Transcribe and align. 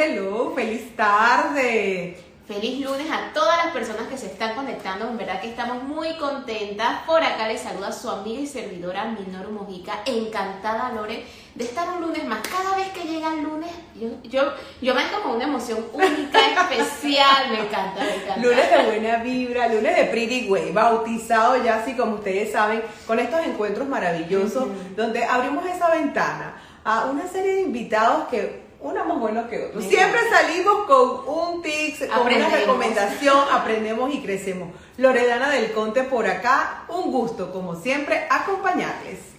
hello, 0.00 0.52
feliz 0.54 0.96
tarde. 0.96 2.16
Feliz 2.48 2.84
lunes 2.84 3.06
a 3.12 3.32
todas 3.32 3.64
las 3.64 3.72
personas 3.72 4.08
que 4.08 4.16
se 4.16 4.26
están 4.26 4.56
conectando. 4.56 5.06
En 5.06 5.16
verdad 5.16 5.40
que 5.40 5.50
estamos 5.50 5.84
muy 5.84 6.16
contentas. 6.16 7.02
Por 7.06 7.22
acá 7.22 7.46
les 7.46 7.60
saluda 7.60 7.92
su 7.92 8.10
amiga 8.10 8.40
y 8.40 8.46
servidora 8.46 9.04
Minoru 9.04 9.52
Mojica. 9.52 10.00
Encantada, 10.04 10.90
Lore, 10.92 11.24
de 11.54 11.64
estar 11.64 11.88
un 11.90 12.00
lunes 12.00 12.24
más. 12.24 12.40
Cada 12.40 12.76
vez 12.76 12.88
que 12.88 13.04
llega 13.04 13.34
el 13.34 13.42
lunes, 13.42 13.70
yo, 13.94 14.08
yo, 14.24 14.52
yo 14.82 14.94
me 14.94 15.02
con 15.22 15.36
una 15.36 15.44
emoción 15.44 15.84
única, 15.92 16.40
especial. 16.70 17.50
Me 17.50 17.60
encanta, 17.60 18.00
me 18.02 18.14
encanta. 18.16 18.36
Lunes 18.38 18.70
de 18.70 18.84
buena 18.84 19.16
vibra, 19.18 19.68
lunes 19.68 19.96
de 19.96 20.04
Pretty 20.06 20.48
Way, 20.48 20.72
bautizado 20.72 21.62
ya 21.62 21.82
así 21.82 21.94
como 21.94 22.16
ustedes 22.16 22.50
saben, 22.50 22.82
con 23.06 23.20
estos 23.20 23.46
encuentros 23.46 23.86
maravillosos, 23.86 24.66
donde 24.96 25.22
abrimos 25.24 25.64
esa 25.66 25.90
ventana 25.90 26.56
a 26.82 27.04
una 27.04 27.28
serie 27.28 27.56
de 27.56 27.60
invitados 27.60 28.26
que 28.28 28.69
uno 28.82 29.04
más 29.04 29.18
bueno 29.18 29.48
que 29.48 29.66
otro. 29.66 29.80
Siempre 29.80 30.20
salimos 30.30 30.84
con 30.86 31.28
un 31.28 31.62
tips, 31.62 32.06
con 32.06 32.26
una 32.26 32.48
recomendación, 32.48 33.38
aprendemos 33.50 34.12
y 34.14 34.22
crecemos. 34.22 34.70
Loredana 34.96 35.50
del 35.50 35.72
Conte 35.72 36.02
por 36.04 36.26
acá, 36.26 36.84
un 36.88 37.12
gusto 37.12 37.52
como 37.52 37.74
siempre 37.76 38.26
acompañarles. 38.30 39.30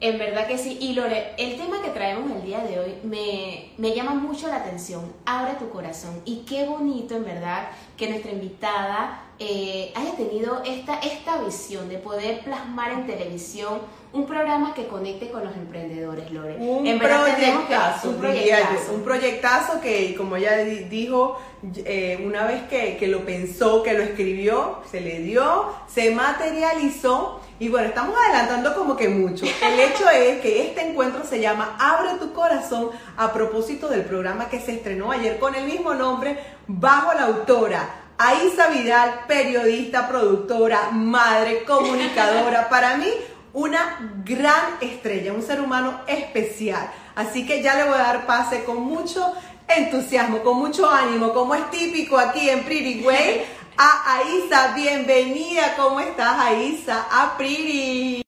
En 0.00 0.18
verdad 0.18 0.46
que 0.46 0.56
sí. 0.56 0.78
Y 0.80 0.94
Lore, 0.94 1.34
el 1.36 1.58
tema 1.58 1.82
que 1.82 1.90
traemos 1.90 2.30
el 2.30 2.42
día 2.42 2.60
de 2.60 2.78
hoy 2.78 2.94
me, 3.04 3.72
me, 3.76 3.94
llama 3.94 4.14
mucho 4.14 4.48
la 4.48 4.56
atención. 4.56 5.12
Abre 5.26 5.54
tu 5.54 5.68
corazón. 5.68 6.22
Y 6.24 6.46
qué 6.46 6.64
bonito, 6.64 7.14
en 7.14 7.24
verdad, 7.24 7.68
que 7.98 8.08
nuestra 8.08 8.32
invitada 8.32 9.24
eh, 9.38 9.92
haya 9.94 10.12
tenido 10.16 10.62
esta, 10.64 10.98
esta 11.00 11.42
visión 11.42 11.90
de 11.90 11.98
poder 11.98 12.40
plasmar 12.40 12.92
en 12.92 13.06
televisión 13.06 13.80
un 14.12 14.26
programa 14.26 14.74
que 14.74 14.86
conecte 14.86 15.30
con 15.30 15.44
los 15.44 15.54
emprendedores, 15.54 16.30
Lore. 16.32 16.56
Un 16.58 16.86
en 16.86 16.98
proyectazo, 16.98 18.10
un 18.10 18.16
proyectazo. 18.16 18.92
Un 18.94 19.02
proyectazo 19.02 19.80
que, 19.80 20.14
como 20.16 20.36
ella 20.36 20.56
dijo, 20.58 21.40
eh, 21.84 22.20
una 22.24 22.44
vez 22.44 22.62
que, 22.68 22.96
que, 22.96 23.06
lo 23.06 23.24
pensó, 23.24 23.82
que 23.82 23.94
lo 23.94 24.02
escribió, 24.02 24.80
se 24.90 25.00
le 25.00 25.20
dio, 25.20 25.72
se 25.86 26.10
materializó. 26.10 27.40
Y 27.60 27.68
bueno, 27.68 27.88
estamos 27.88 28.16
adelantando 28.16 28.74
como 28.74 28.96
que 28.96 29.08
mucho. 29.08 29.44
El 29.44 29.78
hecho 29.78 30.08
es 30.10 30.40
que 30.40 30.66
este 30.66 30.88
encuentro 30.88 31.24
se 31.24 31.40
llama 31.40 31.76
Abre 31.78 32.18
tu 32.18 32.32
corazón 32.32 32.90
a 33.16 33.32
propósito 33.32 33.88
del 33.88 34.04
programa 34.04 34.48
que 34.48 34.60
se 34.60 34.72
estrenó 34.72 35.12
ayer 35.12 35.38
con 35.38 35.54
el 35.54 35.66
mismo 35.66 35.94
nombre 35.94 36.38
bajo 36.66 37.12
la 37.14 37.24
autora 37.24 38.00
Aisa 38.22 38.68
Vidal, 38.68 39.24
periodista, 39.26 40.06
productora, 40.06 40.90
madre, 40.90 41.64
comunicadora, 41.64 42.68
para 42.68 42.98
mí 42.98 43.08
una 43.52 43.98
gran 44.24 44.78
estrella, 44.80 45.32
un 45.32 45.42
ser 45.42 45.60
humano 45.60 46.02
especial. 46.06 46.90
Así 47.14 47.46
que 47.46 47.62
ya 47.62 47.74
le 47.74 47.84
voy 47.84 47.94
a 47.94 48.02
dar 48.02 48.26
pase 48.26 48.64
con 48.64 48.82
mucho 48.82 49.34
entusiasmo, 49.68 50.42
con 50.42 50.58
mucho 50.58 50.88
ánimo, 50.88 51.32
como 51.32 51.54
es 51.54 51.70
típico 51.70 52.18
aquí 52.18 52.48
en 52.48 52.64
Pretty 52.64 53.04
Way, 53.04 53.44
a 53.76 54.18
Aisa. 54.18 54.74
Bienvenida, 54.74 55.76
¿cómo 55.76 56.00
estás 56.00 56.38
Aisa? 56.38 57.06
A 57.10 57.36
Pretty. 57.36 58.22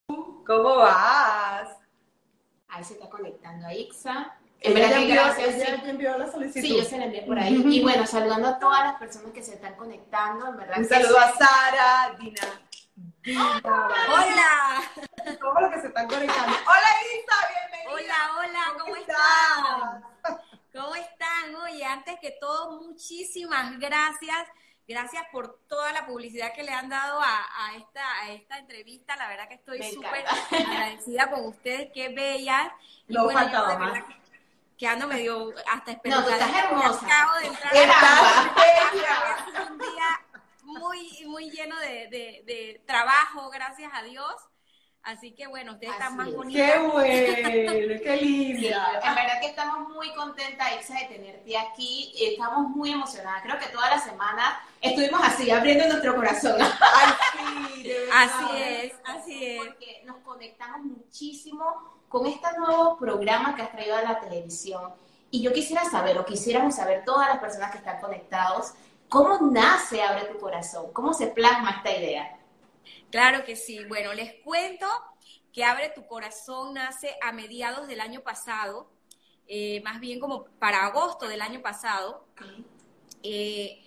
¿Cómo 0.45 0.77
vas? 0.77 1.69
Ahí 2.69 2.83
se 2.83 2.93
está 2.93 3.09
conectando 3.09 3.67
Aisa. 3.67 4.35
En 4.59 4.73
verdad 4.73 4.97
que 4.97 5.07
gracias. 5.07 5.55
envió 5.85 6.17
la 6.17 6.31
solicitud. 6.31 6.65
Sí, 6.65 6.77
yo 6.77 6.83
se 6.85 6.97
la 6.97 7.05
envié 7.05 7.23
por 7.23 7.37
ahí. 7.37 7.61
Y 7.65 7.81
bueno, 7.81 8.07
saludando 8.07 8.47
a 8.47 8.59
todas 8.59 8.83
las 8.85 8.95
personas 8.95 9.33
que 9.33 9.43
se 9.43 9.55
están 9.55 9.75
conectando, 9.75 10.47
en 10.47 10.57
verdad. 10.57 10.77
Un 10.77 10.85
saludo 10.87 11.19
a 11.19 11.33
Sara, 11.33 12.15
Dina. 12.17 12.61
Hola. 13.25 14.83
Todos 15.39 15.61
los 15.61 15.71
que 15.71 15.79
se 15.79 15.87
están 15.87 16.07
conectando. 16.07 16.57
Hola 16.67 16.89
Isa, 17.15 17.37
bienvenida. 17.71 17.93
Hola, 17.93 18.17
hola, 18.37 18.63
¿cómo, 18.77 18.95
están? 18.97 20.39
¿Cómo 20.73 20.95
están? 20.95 21.55
Oye, 21.55 21.85
antes 21.85 22.19
que 22.19 22.31
todo, 22.41 22.81
muchísimas 22.81 23.79
gracias. 23.79 24.49
Gracias 24.85 25.23
por 25.31 25.57
toda 25.69 25.93
la 25.93 26.05
publicidad 26.05 26.53
que 26.53 26.63
le 26.63 26.73
han 26.73 26.89
dado 26.89 27.21
a, 27.21 27.73
esta, 27.77 28.01
a 28.23 28.31
esta 28.31 28.57
entrevista. 28.57 29.15
La 29.15 29.29
verdad 29.29 29.47
que 29.47 29.55
estoy 29.55 29.81
súper 29.83 30.25
agradecida 30.51 31.29
con 31.29 31.45
ustedes. 31.45 31.91
Qué 31.93 32.09
bellas. 32.09 32.73
Y 33.07 33.13
no 33.13 33.23
bueno, 33.23 33.39
faltaba 33.39 33.77
más 33.77 34.03
que 34.77 34.85
ando 34.85 35.07
medio 35.07 35.53
hasta 35.71 35.93
esperando. 35.93 36.29
No, 36.29 36.35
estás 36.35 36.65
hermosa. 36.65 37.05
Acabo 37.05 37.39
de 37.39 37.47
entrar. 37.47 37.73
Estás 37.73 39.69
un 39.71 39.77
día 39.77 40.22
muy, 40.79 41.25
muy 41.27 41.49
lleno 41.49 41.77
de, 41.79 42.07
de, 42.45 42.83
trabajo, 42.85 43.49
gracias 43.49 43.91
a 43.93 44.03
Dios. 44.03 44.33
Así 45.03 45.35
que 45.35 45.47
bueno, 45.47 45.73
ustedes 45.73 45.91
están 45.93 46.15
más 46.15 46.33
bonitos. 46.33 46.61
Qué 46.61 46.79
bueno, 46.79 48.01
qué 48.03 48.17
linda. 48.21 49.01
en 49.03 49.15
verdad 49.15 49.41
que 49.41 49.47
estamos 49.47 49.89
muy 49.89 50.13
contentas, 50.13 50.67
Isa, 50.79 50.97
de 50.97 51.05
tenerte 51.07 51.57
aquí. 51.57 52.13
Estamos 52.21 52.69
muy 52.69 52.91
emocionadas. 52.91 53.41
Creo 53.43 53.59
que 53.59 53.65
toda 53.65 53.89
la 53.89 53.99
semana 53.99 54.61
estuvimos 54.79 55.19
así, 55.21 55.51
abriendo 55.51 55.87
nuestro 55.87 56.15
corazón. 56.15 56.55
Ay, 56.61 57.13
sí, 57.75 57.93
Así 58.13 58.57
es, 58.57 58.93
así 59.03 59.45
es. 59.45 59.65
Porque 59.65 60.01
nos 60.05 60.17
conectamos 60.19 60.85
muchísimo 60.85 62.03
con 62.07 62.25
este 62.27 62.47
nuevo 62.57 62.95
programa 62.97 63.55
que 63.55 63.63
has 63.63 63.71
traído 63.71 63.97
a 63.97 64.03
la 64.03 64.19
televisión. 64.21 64.93
Y 65.31 65.41
yo 65.41 65.51
quisiera 65.51 65.83
saber, 65.83 66.15
o 66.19 66.25
quisiéramos 66.25 66.75
saber 66.75 67.03
todas 67.03 67.27
las 67.27 67.39
personas 67.39 67.71
que 67.71 67.79
están 67.79 67.99
conectados, 67.99 68.73
¿cómo 69.13 69.51
nace 69.51 70.01
Abre 70.01 70.25
tu 70.25 70.39
Corazón? 70.39 70.91
¿Cómo 70.91 71.13
se 71.13 71.27
plasma 71.27 71.69
esta 71.77 71.95
idea? 71.95 72.39
Claro 73.11 73.45
que 73.45 73.55
sí. 73.55 73.85
Bueno, 73.85 74.11
les 74.11 74.41
cuento 74.43 74.87
que 75.53 75.63
Abre 75.63 75.89
tu 75.89 76.07
Corazón 76.07 76.73
nace 76.73 77.15
a 77.21 77.31
mediados 77.31 77.87
del 77.87 78.01
año 78.01 78.21
pasado, 78.21 78.89
eh, 79.47 79.81
más 79.83 79.99
bien 79.99 80.19
como 80.19 80.45
para 80.57 80.87
agosto 80.87 81.27
del 81.27 81.43
año 81.43 81.61
pasado. 81.61 82.25
Eh, 83.21 83.83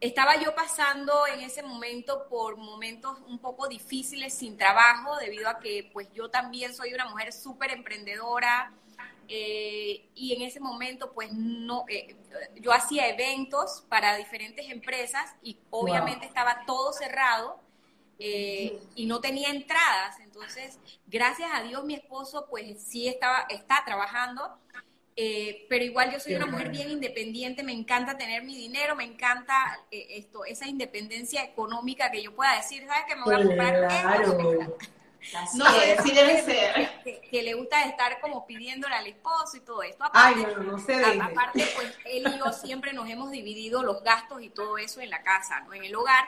estaba 0.00 0.36
yo 0.36 0.54
pasando 0.54 1.26
en 1.26 1.40
ese 1.40 1.62
momento 1.62 2.28
por 2.28 2.58
momentos 2.58 3.20
un 3.26 3.38
poco 3.38 3.68
difíciles 3.68 4.34
sin 4.34 4.58
trabajo, 4.58 5.16
debido 5.16 5.48
a 5.48 5.60
que 5.60 5.88
pues 5.94 6.12
yo 6.12 6.28
también 6.28 6.74
soy 6.74 6.92
una 6.92 7.06
mujer 7.06 7.32
súper 7.32 7.70
emprendedora 7.70 8.70
eh, 9.34 10.10
y 10.14 10.34
en 10.34 10.42
ese 10.42 10.60
momento 10.60 11.12
pues 11.12 11.32
no, 11.32 11.86
eh, 11.88 12.14
yo 12.60 12.70
hacía 12.72 13.08
eventos 13.08 13.84
para 13.88 14.16
diferentes 14.16 14.70
empresas 14.70 15.34
y 15.42 15.58
obviamente 15.70 16.26
estaba 16.26 16.66
todo 16.66 16.92
cerrado 16.92 17.58
eh, 18.18 18.78
y 18.94 19.06
no 19.06 19.20
tenía 19.20 19.48
entradas, 19.48 20.20
entonces 20.20 20.78
gracias 21.06 21.48
a 21.54 21.62
Dios 21.62 21.82
mi 21.84 21.94
esposo 21.94 22.46
pues 22.50 22.82
sí 22.82 23.08
estaba, 23.08 23.46
está 23.48 23.82
trabajando 23.86 24.58
eh, 25.14 25.66
pero 25.68 25.84
igual 25.84 26.10
yo 26.10 26.18
soy 26.20 26.34
una 26.34 26.46
mujer 26.46 26.70
bien 26.70 26.90
independiente, 26.90 27.62
me 27.62 27.72
encanta 27.72 28.16
tener 28.16 28.42
mi 28.44 28.56
dinero, 28.56 28.96
me 28.96 29.04
encanta 29.04 29.54
eh, 29.90 30.06
esto, 30.10 30.44
esa 30.46 30.66
independencia 30.66 31.44
económica 31.44 32.10
que 32.10 32.22
yo 32.22 32.34
pueda 32.34 32.56
decir, 32.56 32.86
¿sabes? 32.86 33.04
Que 33.06 33.16
me 33.16 33.22
voy 33.24 33.34
a 33.34 33.46
comprar 33.46 33.88
claro. 33.88 34.76
No, 35.54 35.66
sí 36.02 36.12
debe 36.12 36.42
ser. 36.42 37.02
Que, 37.30 37.42
le 37.42 37.54
gusta 37.54 37.84
estar 37.84 38.20
como 38.20 38.46
pidiéndole 38.46 38.94
al 38.94 39.06
esposo 39.06 39.56
y 39.56 39.60
todo 39.60 39.82
esto. 39.82 40.04
Aparte, 40.04 40.40
Ay, 40.40 40.54
no, 40.56 40.62
no 40.62 41.24
aparte, 41.24 41.66
pues 41.74 41.94
él 42.04 42.24
y 42.26 42.38
yo 42.38 42.52
siempre 42.52 42.92
nos 42.92 43.08
hemos 43.08 43.30
dividido 43.30 43.82
los 43.82 44.02
gastos 44.02 44.42
y 44.42 44.50
todo 44.50 44.78
eso 44.78 45.00
en 45.00 45.10
la 45.10 45.22
casa, 45.22 45.60
¿no? 45.60 45.74
En 45.74 45.84
el 45.84 45.94
hogar. 45.94 46.24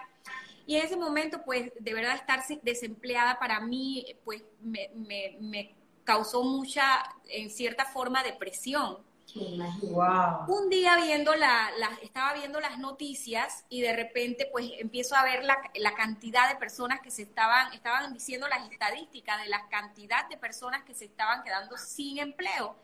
Y 0.67 0.77
en 0.77 0.87
ese 0.87 0.97
momento, 0.97 1.43
pues, 1.45 1.73
de 1.79 1.95
verdad 1.95 2.15
estar 2.15 2.43
desempleada 2.63 3.39
para 3.39 3.61
mí, 3.61 4.17
pues, 4.25 4.43
me, 4.63 4.91
me, 4.95 5.37
me 5.41 5.75
causó 6.05 6.43
mucha, 6.43 7.05
en 7.29 7.51
cierta 7.51 7.85
forma, 7.85 8.23
depresión. 8.23 8.99
Wow. 9.35 10.45
Un 10.49 10.69
día 10.69 10.97
viendo 10.97 11.35
la, 11.35 11.71
estaba 12.03 12.35
viendo 12.35 12.61
las 12.61 12.79
noticias 12.79 13.65
y 13.69 13.81
de 13.81 13.95
repente 13.95 14.49
pues 14.53 14.71
empiezo 14.79 15.17
a 15.17 15.25
ver 15.25 15.45
la, 15.45 15.59
la, 15.75 15.95
cantidad 15.95 16.49
de 16.49 16.57
personas 16.57 17.01
que 17.01 17.11
se 17.11 17.23
estaban, 17.23 17.73
estaban 17.73 18.13
diciendo 18.13 18.47
las 18.49 18.71
estadísticas 18.71 19.43
de 19.43 19.49
la 19.49 19.69
cantidad 19.69 20.29
de 20.29 20.37
personas 20.37 20.85
que 20.85 20.95
se 20.95 21.07
estaban 21.07 21.43
quedando 21.43 21.77
sin 21.77 22.19
empleo. 22.19 22.77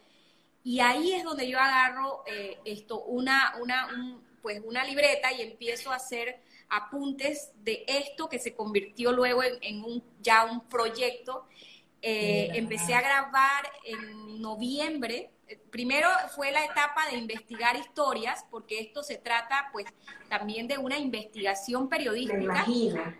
Y 0.65 0.81
ahí 0.81 1.13
es 1.13 1.25
donde 1.25 1.49
yo 1.49 1.59
agarro 1.59 2.25
eh, 2.27 2.59
esto, 2.65 3.03
una, 3.05 3.55
una, 3.61 3.89
pues 4.43 4.61
una 4.65 4.85
libreta 4.85 5.33
y 5.33 5.43
empiezo 5.43 5.93
a 5.93 5.97
hacer 5.97 6.41
apuntes 6.69 7.53
de 7.63 7.85
esto 7.87 8.29
que 8.29 8.39
se 8.39 8.55
convirtió 8.55 9.13
luego 9.13 9.43
en, 9.43 9.59
en 9.63 9.85
un, 9.85 10.03
ya 10.21 10.45
un 10.45 10.61
proyecto 10.69 11.47
eh, 12.03 12.51
empecé 12.55 12.95
a 12.95 13.03
grabar 13.03 13.71
en 13.85 14.41
noviembre. 14.41 15.31
Primero 15.71 16.09
fue 16.35 16.53
la 16.53 16.65
etapa 16.65 17.09
de 17.11 17.17
investigar 17.17 17.77
historias, 17.77 18.45
porque 18.51 18.81
esto 18.81 19.03
se 19.03 19.17
trata 19.17 19.69
pues 19.73 19.87
también 20.29 20.69
de 20.69 20.79
una 20.79 20.99
investigación 20.99 21.89
periodística. 21.89 22.65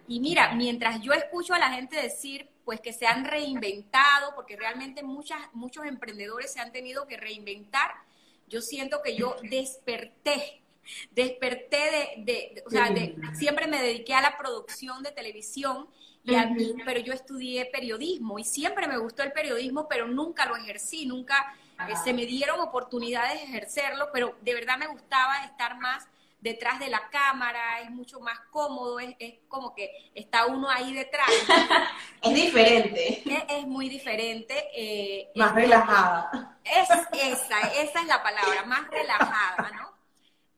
Y 0.09 0.21
mira, 0.21 0.55
mientras 0.55 1.01
yo 1.01 1.13
escucho 1.13 1.55
a 1.55 1.59
la 1.59 1.71
gente 1.71 1.97
decir 1.97 2.49
pues 2.65 2.81
que 2.81 2.93
se 2.93 3.07
han 3.07 3.25
reinventado, 3.25 4.35
porque 4.35 4.57
realmente 4.57 5.03
muchas, 5.03 5.41
muchos 5.53 5.87
emprendedores 5.87 6.53
se 6.53 6.61
han 6.61 6.71
tenido 6.71 7.07
que 7.07 7.17
reinventar, 7.17 7.91
yo 8.49 8.61
siento 8.61 9.01
que 9.03 9.17
yo 9.17 9.37
desperté 9.43 10.61
desperté 11.11 11.77
de, 11.77 12.25
de, 12.25 12.63
o 12.67 12.71
sea, 12.71 12.91
de, 12.91 13.17
siempre 13.35 13.67
me 13.67 13.81
dediqué 13.81 14.15
a 14.15 14.21
la 14.21 14.37
producción 14.37 15.03
de 15.03 15.13
televisión 15.13 15.89
y 16.23 16.35
a 16.35 16.47
mí, 16.47 16.75
pero 16.85 17.01
yo 17.01 17.13
estudié 17.13 17.67
periodismo 17.67 18.39
y 18.39 18.45
siempre 18.45 18.87
me 18.87 18.99
gustó 18.99 19.23
el 19.23 19.33
periodismo, 19.33 19.89
pero 19.89 20.07
nunca 20.07 20.47
lo 20.47 20.57
ejercí, 20.57 21.07
nunca 21.07 21.55
eh, 21.89 21.95
se 22.03 22.13
me 22.13 22.27
dieron 22.27 22.61
oportunidades 22.61 23.41
de 23.41 23.45
ejercerlo, 23.45 24.11
pero 24.13 24.37
de 24.41 24.55
verdad 24.55 24.79
me 24.79 24.87
gustaba 24.87 25.45
estar 25.45 25.79
más 25.79 26.07
detrás 26.41 26.79
de 26.81 26.89
la 26.89 27.09
cámara, 27.11 27.81
es 27.81 27.91
mucho 27.91 28.21
más 28.21 28.39
cómodo, 28.51 28.99
es, 28.99 29.15
como 29.49 29.75
que 29.75 30.11
está 30.15 30.47
uno 30.47 30.69
ahí 30.71 30.93
detrás. 30.95 31.29
es 32.23 32.35
diferente. 32.35 33.23
Es, 33.49 33.67
muy 33.67 33.89
diferente. 33.89 34.69
Eh, 34.75 35.31
más 35.37 35.55
relajada. 35.55 36.59
Es, 36.65 36.89
esa, 37.13 37.61
esa 37.75 38.01
es 38.01 38.07
la 38.07 38.23
palabra, 38.23 38.65
más 38.65 38.89
relajada, 38.91 39.71
¿no? 39.77 39.91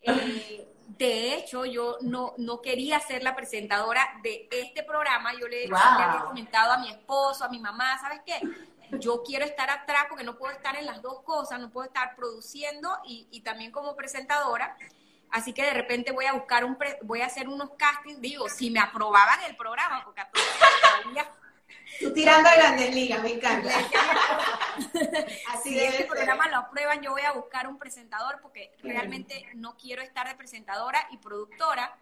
Eh, 0.02 0.68
de 0.86 1.34
hecho, 1.34 1.64
yo 1.64 1.98
no, 2.02 2.34
no 2.38 2.60
quería 2.60 3.00
ser 3.00 3.22
la 3.22 3.34
presentadora 3.34 4.20
de 4.22 4.48
este 4.50 4.82
programa, 4.82 5.32
yo 5.32 5.48
le, 5.48 5.66
le 5.66 5.76
había 5.76 6.22
comentado 6.24 6.72
a 6.72 6.78
mi 6.78 6.90
esposo, 6.90 7.44
a 7.44 7.48
mi 7.48 7.58
mamá, 7.58 7.98
¿sabes 8.00 8.20
qué? 8.24 8.40
Yo 8.98 9.22
quiero 9.22 9.44
estar 9.44 9.70
atrás 9.70 10.06
porque 10.08 10.24
no 10.24 10.36
puedo 10.36 10.52
estar 10.52 10.76
en 10.76 10.86
las 10.86 11.02
dos 11.02 11.22
cosas, 11.22 11.60
no 11.60 11.70
puedo 11.70 11.86
estar 11.86 12.14
produciendo 12.14 12.98
y, 13.04 13.26
y 13.30 13.40
también 13.40 13.70
como 13.70 13.96
presentadora. 13.96 14.76
Así 15.32 15.54
que 15.54 15.62
de 15.62 15.72
repente 15.72 16.12
voy 16.12 16.26
a 16.26 16.34
buscar 16.34 16.64
un, 16.64 16.76
voy 17.02 17.22
a 17.22 17.26
hacer 17.26 17.48
unos 17.48 17.70
castings, 17.78 18.20
digo, 18.20 18.48
si 18.50 18.70
me 18.70 18.80
aprobaban 18.80 19.40
el 19.48 19.56
programa, 19.56 20.04
porque 20.04 20.20
a 20.20 20.30
todos 20.30 20.46
todavía... 21.02 21.26
Tú 22.00 22.12
tirando 22.12 22.48
a 22.48 22.54
grandes 22.54 22.94
ligas, 22.94 23.22
me 23.22 23.32
encanta. 23.32 23.70
Así 25.48 25.70
si 25.70 25.80
este 25.80 26.04
programa 26.04 26.48
lo 26.48 26.58
aprueban, 26.58 27.00
yo 27.02 27.12
voy 27.12 27.22
a 27.22 27.32
buscar 27.32 27.66
un 27.66 27.78
presentador 27.78 28.40
porque 28.42 28.74
realmente 28.82 29.46
no 29.54 29.76
quiero 29.76 30.02
estar 30.02 30.28
de 30.28 30.34
presentadora 30.34 31.06
y 31.10 31.16
productora, 31.16 31.96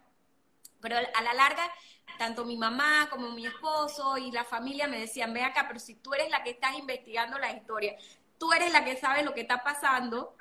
pero 0.81 0.97
a 0.97 1.21
la 1.21 1.33
larga, 1.33 1.71
tanto 2.17 2.45
mi 2.45 2.57
mamá 2.57 3.07
como 3.09 3.31
mi 3.31 3.45
esposo 3.45 4.17
y 4.17 4.31
la 4.31 4.43
familia 4.43 4.87
me 4.87 4.99
decían, 4.99 5.33
ve 5.33 5.43
acá, 5.43 5.65
pero 5.67 5.79
si 5.79 5.95
tú 5.95 6.13
eres 6.13 6.29
la 6.29 6.43
que 6.43 6.51
estás 6.51 6.77
investigando 6.77 7.37
la 7.37 7.51
historia, 7.51 7.95
tú 8.37 8.51
eres 8.53 8.71
la 8.71 8.83
que 8.83 8.97
sabe 8.97 9.23
lo 9.23 9.33
que 9.33 9.41
está 9.41 9.63
pasando, 9.63 10.35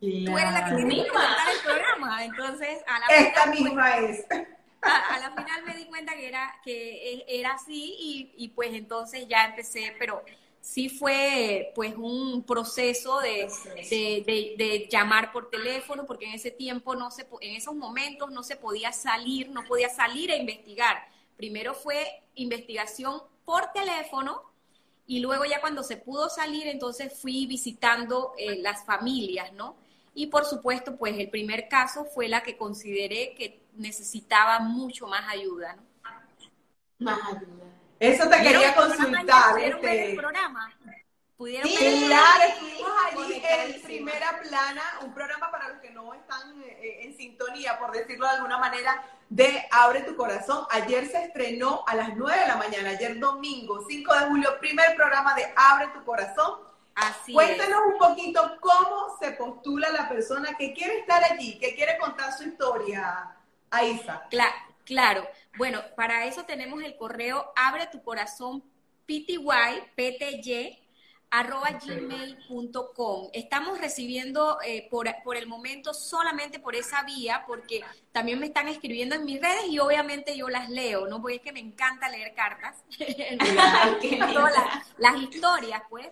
tú 0.00 0.38
eres 0.38 0.52
la 0.52 0.64
que 0.64 0.76
tiene 0.76 1.04
que 1.04 1.08
contar 1.08 1.50
el 1.54 1.60
programa. 1.64 2.24
Entonces, 2.24 2.82
a 2.86 3.00
la 3.00 3.06
Esta 3.06 3.42
final, 3.42 3.62
misma 3.64 3.96
es. 3.98 4.26
A, 4.82 5.18
la 5.20 5.30
final 5.30 5.62
me 5.64 5.74
di 5.76 5.86
cuenta 5.86 6.14
que 6.14 6.28
era, 6.28 6.54
que 6.64 7.24
era 7.28 7.52
así 7.52 7.94
y, 7.98 8.34
y 8.36 8.48
pues 8.48 8.74
entonces 8.74 9.28
ya 9.28 9.44
empecé, 9.44 9.94
pero 9.98 10.24
sí 10.62 10.88
fue 10.88 11.72
pues 11.74 11.94
un 11.96 12.44
proceso 12.44 13.18
de, 13.18 13.48
de, 13.90 14.88
llamar 14.90 15.32
por 15.32 15.50
teléfono, 15.50 16.06
porque 16.06 16.26
en 16.26 16.34
ese 16.34 16.52
tiempo 16.52 16.94
no 16.94 17.10
se, 17.10 17.26
en 17.40 17.56
esos 17.56 17.74
momentos 17.74 18.30
no 18.30 18.44
se 18.44 18.56
podía 18.56 18.92
salir, 18.92 19.50
no 19.50 19.64
podía 19.64 19.90
salir 19.90 20.30
a 20.30 20.36
investigar. 20.36 21.04
Primero 21.36 21.74
fue 21.74 22.22
investigación 22.36 23.20
por 23.44 23.72
teléfono 23.72 24.40
y 25.04 25.18
luego 25.18 25.44
ya 25.44 25.60
cuando 25.60 25.82
se 25.82 25.96
pudo 25.96 26.28
salir, 26.28 26.68
entonces 26.68 27.12
fui 27.20 27.44
visitando 27.46 28.32
eh, 28.38 28.56
las 28.56 28.86
familias, 28.86 29.52
¿no? 29.52 29.76
Y 30.14 30.28
por 30.28 30.44
supuesto, 30.44 30.96
pues 30.96 31.18
el 31.18 31.28
primer 31.28 31.68
caso 31.68 32.04
fue 32.04 32.28
la 32.28 32.44
que 32.44 32.56
consideré 32.56 33.34
que 33.34 33.62
necesitaba 33.74 34.60
mucho 34.60 35.08
más 35.08 35.24
ayuda, 35.28 35.74
¿no? 35.74 35.82
Más 36.98 37.18
ayuda. 37.34 37.71
Eso 38.02 38.28
te 38.28 38.42
quería 38.42 38.74
consultar. 38.74 39.58
Este... 39.58 40.10
el 40.10 40.16
programa? 40.16 40.72
¿Pudieron 41.36 41.68
sí, 41.68 42.04
claro, 42.06 42.42
estuvimos 42.48 42.92
allí 43.10 43.42
en 43.44 43.82
Primera 43.82 44.40
Plana, 44.42 44.82
un 45.02 45.12
programa 45.12 45.50
para 45.50 45.68
los 45.70 45.80
que 45.80 45.90
no 45.90 46.14
están 46.14 46.62
eh, 46.62 47.00
en 47.02 47.16
sintonía, 47.16 47.78
por 47.80 47.90
decirlo 47.90 48.26
de 48.26 48.32
alguna 48.36 48.58
manera, 48.58 49.02
de 49.28 49.66
Abre 49.72 50.02
tu 50.02 50.14
Corazón. 50.14 50.66
Ayer 50.70 51.08
se 51.08 51.24
estrenó 51.24 51.82
a 51.88 51.96
las 51.96 52.16
9 52.16 52.40
de 52.42 52.46
la 52.46 52.56
mañana, 52.56 52.90
ayer 52.90 53.18
domingo, 53.18 53.84
5 53.88 54.14
de 54.14 54.26
julio, 54.26 54.56
primer 54.60 54.94
programa 54.94 55.34
de 55.34 55.52
Abre 55.56 55.88
tu 55.88 56.04
Corazón 56.04 56.72
Cuéntanos 57.32 57.80
un 57.92 57.98
poquito 57.98 58.56
cómo 58.60 59.16
se 59.18 59.32
postula 59.32 59.88
la 59.90 60.08
persona 60.08 60.54
que 60.58 60.72
quiere 60.72 60.98
estar 60.98 61.22
allí, 61.24 61.58
que 61.58 61.74
quiere 61.74 61.96
contar 61.98 62.32
su 62.32 62.44
historia, 62.44 63.34
Aisa. 63.70 64.22
Claro, 64.30 64.54
claro. 64.84 65.28
Bueno, 65.56 65.80
para 65.96 66.26
eso 66.26 66.44
tenemos 66.44 66.82
el 66.82 66.96
correo 66.96 67.52
abre 67.56 67.86
tu 67.88 68.02
corazón 68.02 68.62
pty, 69.06 69.38
pty, 69.94 70.78
arroba 71.30 71.78
gmail.com. 71.84 73.28
Estamos 73.32 73.78
recibiendo 73.78 74.58
eh, 74.64 74.86
por, 74.90 75.08
por, 75.24 75.36
el 75.36 75.46
momento 75.46 75.92
solamente 75.92 76.58
por 76.58 76.74
esa 76.74 77.02
vía, 77.02 77.44
porque 77.46 77.82
también 78.12 78.38
me 78.38 78.46
están 78.46 78.68
escribiendo 78.68 79.14
en 79.14 79.24
mis 79.24 79.40
redes 79.40 79.66
y 79.68 79.78
obviamente 79.78 80.36
yo 80.36 80.48
las 80.48 80.70
leo, 80.70 81.06
¿no? 81.06 81.20
Porque 81.20 81.36
es 81.36 81.42
que 81.42 81.52
me 81.52 81.60
encanta 81.60 82.08
leer 82.08 82.34
cartas, 82.34 82.82
todas 84.34 84.54
las 84.98 85.22
historias, 85.22 85.82
pues. 85.88 86.08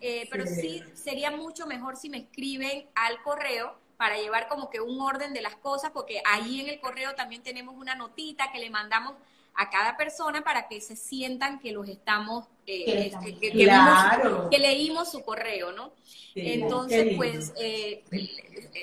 Eh, 0.00 0.28
pero 0.30 0.46
sí. 0.46 0.84
sería 0.94 1.32
mucho 1.32 1.66
mejor 1.66 1.96
si 1.96 2.08
me 2.08 2.18
escriben 2.18 2.88
al 2.94 3.20
correo 3.22 3.76
para 3.98 4.16
llevar 4.16 4.48
como 4.48 4.70
que 4.70 4.80
un 4.80 5.00
orden 5.00 5.34
de 5.34 5.42
las 5.42 5.56
cosas, 5.56 5.90
porque 5.90 6.22
ahí 6.24 6.60
en 6.60 6.68
el 6.68 6.80
correo 6.80 7.16
también 7.16 7.42
tenemos 7.42 7.74
una 7.76 7.96
notita 7.96 8.50
que 8.52 8.60
le 8.60 8.70
mandamos 8.70 9.14
a 9.54 9.68
cada 9.70 9.96
persona 9.96 10.42
para 10.44 10.68
que 10.68 10.80
se 10.80 10.94
sientan 10.94 11.58
que 11.58 11.72
los 11.72 11.88
estamos, 11.88 12.46
eh, 12.64 13.10
este, 13.12 13.36
que, 13.40 14.58
leímos 14.58 15.10
su 15.10 15.24
correo, 15.24 15.72
¿no? 15.72 15.92
Entonces, 16.36 17.16
pues, 17.16 17.52
eh, 17.60 18.04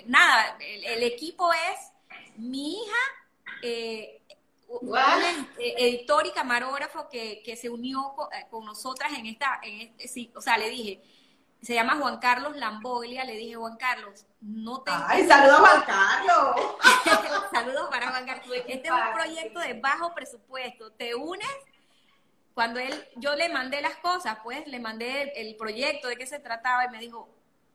nada, 0.06 0.58
el, 0.60 1.02
equipo 1.04 1.50
es 1.54 1.92
mi 2.36 2.74
hija, 2.74 3.62
eh, 3.62 4.20
editor 5.58 6.28
y 6.28 6.32
camarógrafo 6.32 7.08
que, 7.08 7.42
que 7.42 7.56
se 7.56 7.70
unió 7.70 8.14
con, 8.50 8.66
nosotras 8.66 9.14
en 9.18 9.28
esta, 9.28 9.62
en 9.64 9.80
este, 9.80 10.10
sí, 10.10 10.30
o 10.36 10.42
sea, 10.42 10.58
le 10.58 10.70
dije, 10.70 11.02
se 11.66 11.74
llama 11.74 11.96
Juan 11.96 12.20
Carlos 12.20 12.56
Lamboglia, 12.56 13.24
le 13.24 13.38
dije, 13.38 13.56
Juan 13.56 13.76
Carlos, 13.78 14.28
no 14.40 14.84
te... 14.84 14.92
¡Ay, 14.94 15.28
saludos 15.28 15.58
a 15.58 15.62
Juan 15.62 15.84
Carlos! 15.84 16.78
saludos 17.52 17.90
para 17.90 18.12
Juan 18.12 18.26
Carlos. 18.28 18.58
Este 18.68 18.88
es 18.88 18.92
un 18.92 19.14
proyecto 19.16 19.60
de 19.62 19.74
bajo 19.74 20.14
presupuesto. 20.14 20.92
¿Te 20.92 21.16
unes? 21.16 21.50
Cuando 22.54 22.80
él, 22.80 22.94
yo 23.16 23.34
le 23.36 23.50
mandé 23.50 23.82
las 23.82 23.96
cosas, 23.96 24.38
pues, 24.44 24.68
le 24.68 24.80
mandé 24.80 25.34
el, 25.38 25.56
proyecto 25.56 26.08
de 26.08 26.18
qué 26.18 26.28
se 26.28 26.38
trataba 26.38 26.86
y 26.86 26.90
me 26.90 27.00
dijo, 27.00 27.30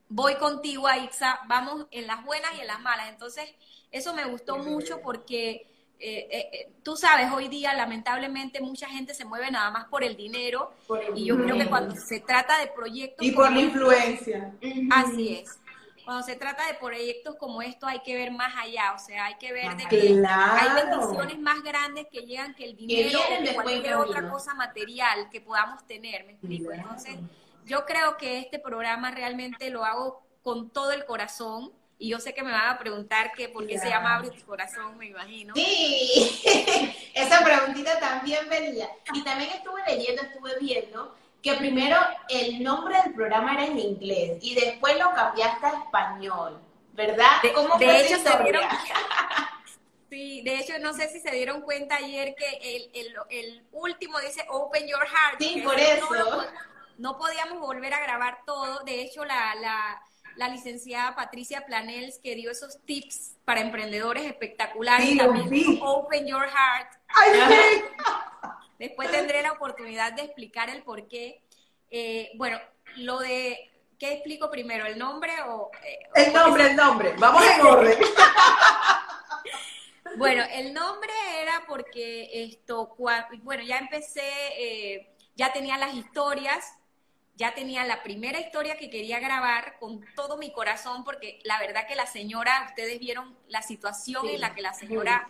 voy 0.07 0.35
contigo 0.35 0.87
a 0.87 0.97
Ixa, 0.97 1.41
vamos 1.47 1.85
en 1.91 2.07
las 2.07 2.23
buenas 2.23 2.53
y 2.55 2.61
en 2.61 2.67
las 2.67 2.79
malas. 2.79 3.09
Entonces, 3.09 3.53
eso 3.91 4.13
me 4.13 4.23
gustó 4.23 4.55
mucho 4.55 5.01
porque 5.01 5.70
eh, 6.03 6.27
eh, 6.31 6.49
eh, 6.51 6.71
tú 6.81 6.95
sabes, 6.95 7.31
hoy 7.31 7.47
día 7.47 7.75
lamentablemente 7.75 8.59
mucha 8.59 8.87
gente 8.87 9.13
se 9.13 9.23
mueve 9.23 9.51
nada 9.51 9.69
más 9.69 9.85
por 9.85 10.03
el 10.03 10.17
dinero. 10.17 10.73
Y 11.15 11.25
yo 11.25 11.37
creo 11.37 11.55
que 11.55 11.67
cuando 11.67 11.95
se 11.95 12.19
trata 12.19 12.57
de 12.57 12.67
proyectos... 12.67 13.25
Y 13.25 13.31
por 13.31 13.51
la 13.51 13.59
influencia. 13.59 14.51
Así 14.89 15.35
es. 15.35 15.59
Cuando 16.03 16.23
se 16.25 16.35
trata 16.35 16.65
de 16.65 16.73
proyectos 16.73 17.35
como 17.35 17.61
esto 17.61 17.85
hay 17.85 17.99
que 17.99 18.15
ver 18.15 18.31
más 18.31 18.51
allá, 18.57 18.93
o 18.93 18.99
sea, 18.99 19.25
hay 19.25 19.35
que 19.35 19.53
ver 19.53 19.77
de 19.77 19.85
que 19.85 20.23
hay 20.27 20.83
bendiciones 20.83 21.39
más 21.39 21.61
grandes 21.61 22.07
que 22.11 22.21
llegan 22.21 22.55
que 22.55 22.65
el 22.65 22.75
dinero 22.75 23.19
o 23.19 23.53
cualquier 23.53 23.93
otra 23.93 24.27
cosa 24.27 24.55
material 24.55 25.29
que 25.29 25.39
podamos 25.39 25.85
tener, 25.85 26.25
¿me 26.25 26.31
explico? 26.31 26.71
Entonces, 26.71 27.17
yo 27.65 27.85
creo 27.85 28.17
que 28.17 28.39
este 28.39 28.57
programa 28.57 29.11
realmente 29.11 29.69
lo 29.69 29.85
hago 29.85 30.23
con 30.41 30.71
todo 30.71 30.91
el 30.91 31.05
corazón 31.05 31.71
y 32.01 32.09
yo 32.09 32.19
sé 32.19 32.33
que 32.33 32.41
me 32.41 32.51
van 32.51 32.67
a 32.67 32.79
preguntar 32.79 33.31
que 33.31 33.47
por 33.47 33.67
qué 33.67 33.77
se 33.77 33.87
llama 33.87 34.15
Abre 34.15 34.31
tu 34.31 34.43
corazón, 34.43 34.97
me 34.97 35.05
imagino. 35.05 35.53
Sí, 35.53 36.41
esa 37.13 37.43
preguntita 37.43 37.99
también 37.99 38.49
venía. 38.49 38.89
Y 39.13 39.23
también 39.23 39.51
estuve 39.51 39.83
leyendo, 39.85 40.23
estuve 40.23 40.57
viendo 40.59 41.15
que 41.43 41.53
primero 41.53 41.97
el 42.27 42.63
nombre 42.63 42.99
del 43.03 43.13
programa 43.13 43.53
era 43.53 43.65
en 43.65 43.77
inglés 43.77 44.39
y 44.41 44.55
después 44.55 44.97
lo 44.97 45.13
cambiaste 45.13 45.63
a 45.63 45.83
español, 45.83 46.59
¿verdad? 46.93 47.39
De, 47.43 47.53
¿Cómo 47.53 47.77
de 47.77 48.01
hecho, 48.01 48.17
se 48.17 48.43
dieron, 48.43 48.63
sí, 50.09 50.41
de 50.41 50.55
hecho, 50.55 50.79
no 50.79 50.95
sé 50.95 51.07
si 51.07 51.19
se 51.19 51.29
dieron 51.29 51.61
cuenta 51.61 51.97
ayer 51.97 52.33
que 52.33 52.89
el, 52.95 53.19
el, 53.29 53.63
último 53.73 54.19
dice 54.21 54.43
Open 54.49 54.87
Your 54.87 55.05
Heart. 55.05 55.39
Sí, 55.39 55.61
por 55.63 55.79
eso. 55.79 56.47
No, 56.97 57.19
podíamos 57.19 57.59
volver 57.59 57.93
a 57.93 58.01
grabar 58.01 58.39
todo. 58.43 58.79
De 58.85 59.01
hecho, 59.01 59.23
la, 59.23 59.53
la 59.53 60.01
la 60.41 60.47
licenciada 60.47 61.15
Patricia 61.15 61.63
Planels, 61.67 62.17
que 62.17 62.33
dio 62.33 62.49
esos 62.49 62.83
tips 62.85 63.35
para 63.45 63.61
emprendedores 63.61 64.25
espectaculares. 64.25 65.15
también 65.15 65.77
Open 65.83 66.25
Your 66.25 66.47
Heart. 66.47 66.97
Después 68.79 69.11
tendré 69.11 69.43
la 69.43 69.51
oportunidad 69.51 70.13
de 70.13 70.23
explicar 70.23 70.71
el 70.71 70.81
por 70.81 71.07
qué. 71.07 71.43
Eh, 71.91 72.31
bueno, 72.37 72.57
lo 72.95 73.19
de, 73.19 73.69
¿qué 73.99 74.13
explico 74.13 74.49
primero? 74.49 74.87
¿El 74.87 74.97
nombre 74.97 75.31
o...? 75.45 75.69
Eh, 75.85 75.99
el 76.15 76.33
nombre, 76.33 76.71
el 76.71 76.75
nombre. 76.75 77.13
Vamos 77.19 77.43
en 77.45 77.61
orden. 77.61 77.99
bueno, 80.17 80.43
el 80.53 80.73
nombre 80.73 81.13
era 81.39 81.65
porque 81.67 82.31
esto, 82.33 82.95
bueno, 83.43 83.61
ya 83.61 83.77
empecé, 83.77 84.23
eh, 84.57 85.15
ya 85.35 85.53
tenía 85.53 85.77
las 85.77 85.93
historias 85.93 86.79
ya 87.41 87.55
tenía 87.55 87.83
la 87.85 88.03
primera 88.03 88.39
historia 88.39 88.77
que 88.77 88.91
quería 88.91 89.19
grabar 89.19 89.79
con 89.79 90.05
todo 90.15 90.37
mi 90.37 90.53
corazón, 90.53 91.03
porque 91.03 91.39
la 91.43 91.59
verdad 91.59 91.87
que 91.87 91.95
la 91.95 92.05
señora, 92.05 92.65
ustedes 92.69 92.99
vieron 92.99 93.35
la 93.47 93.63
situación 93.63 94.27
en 94.27 94.39
la 94.39 94.53
que 94.53 94.61
la 94.61 94.73
señora 94.73 95.27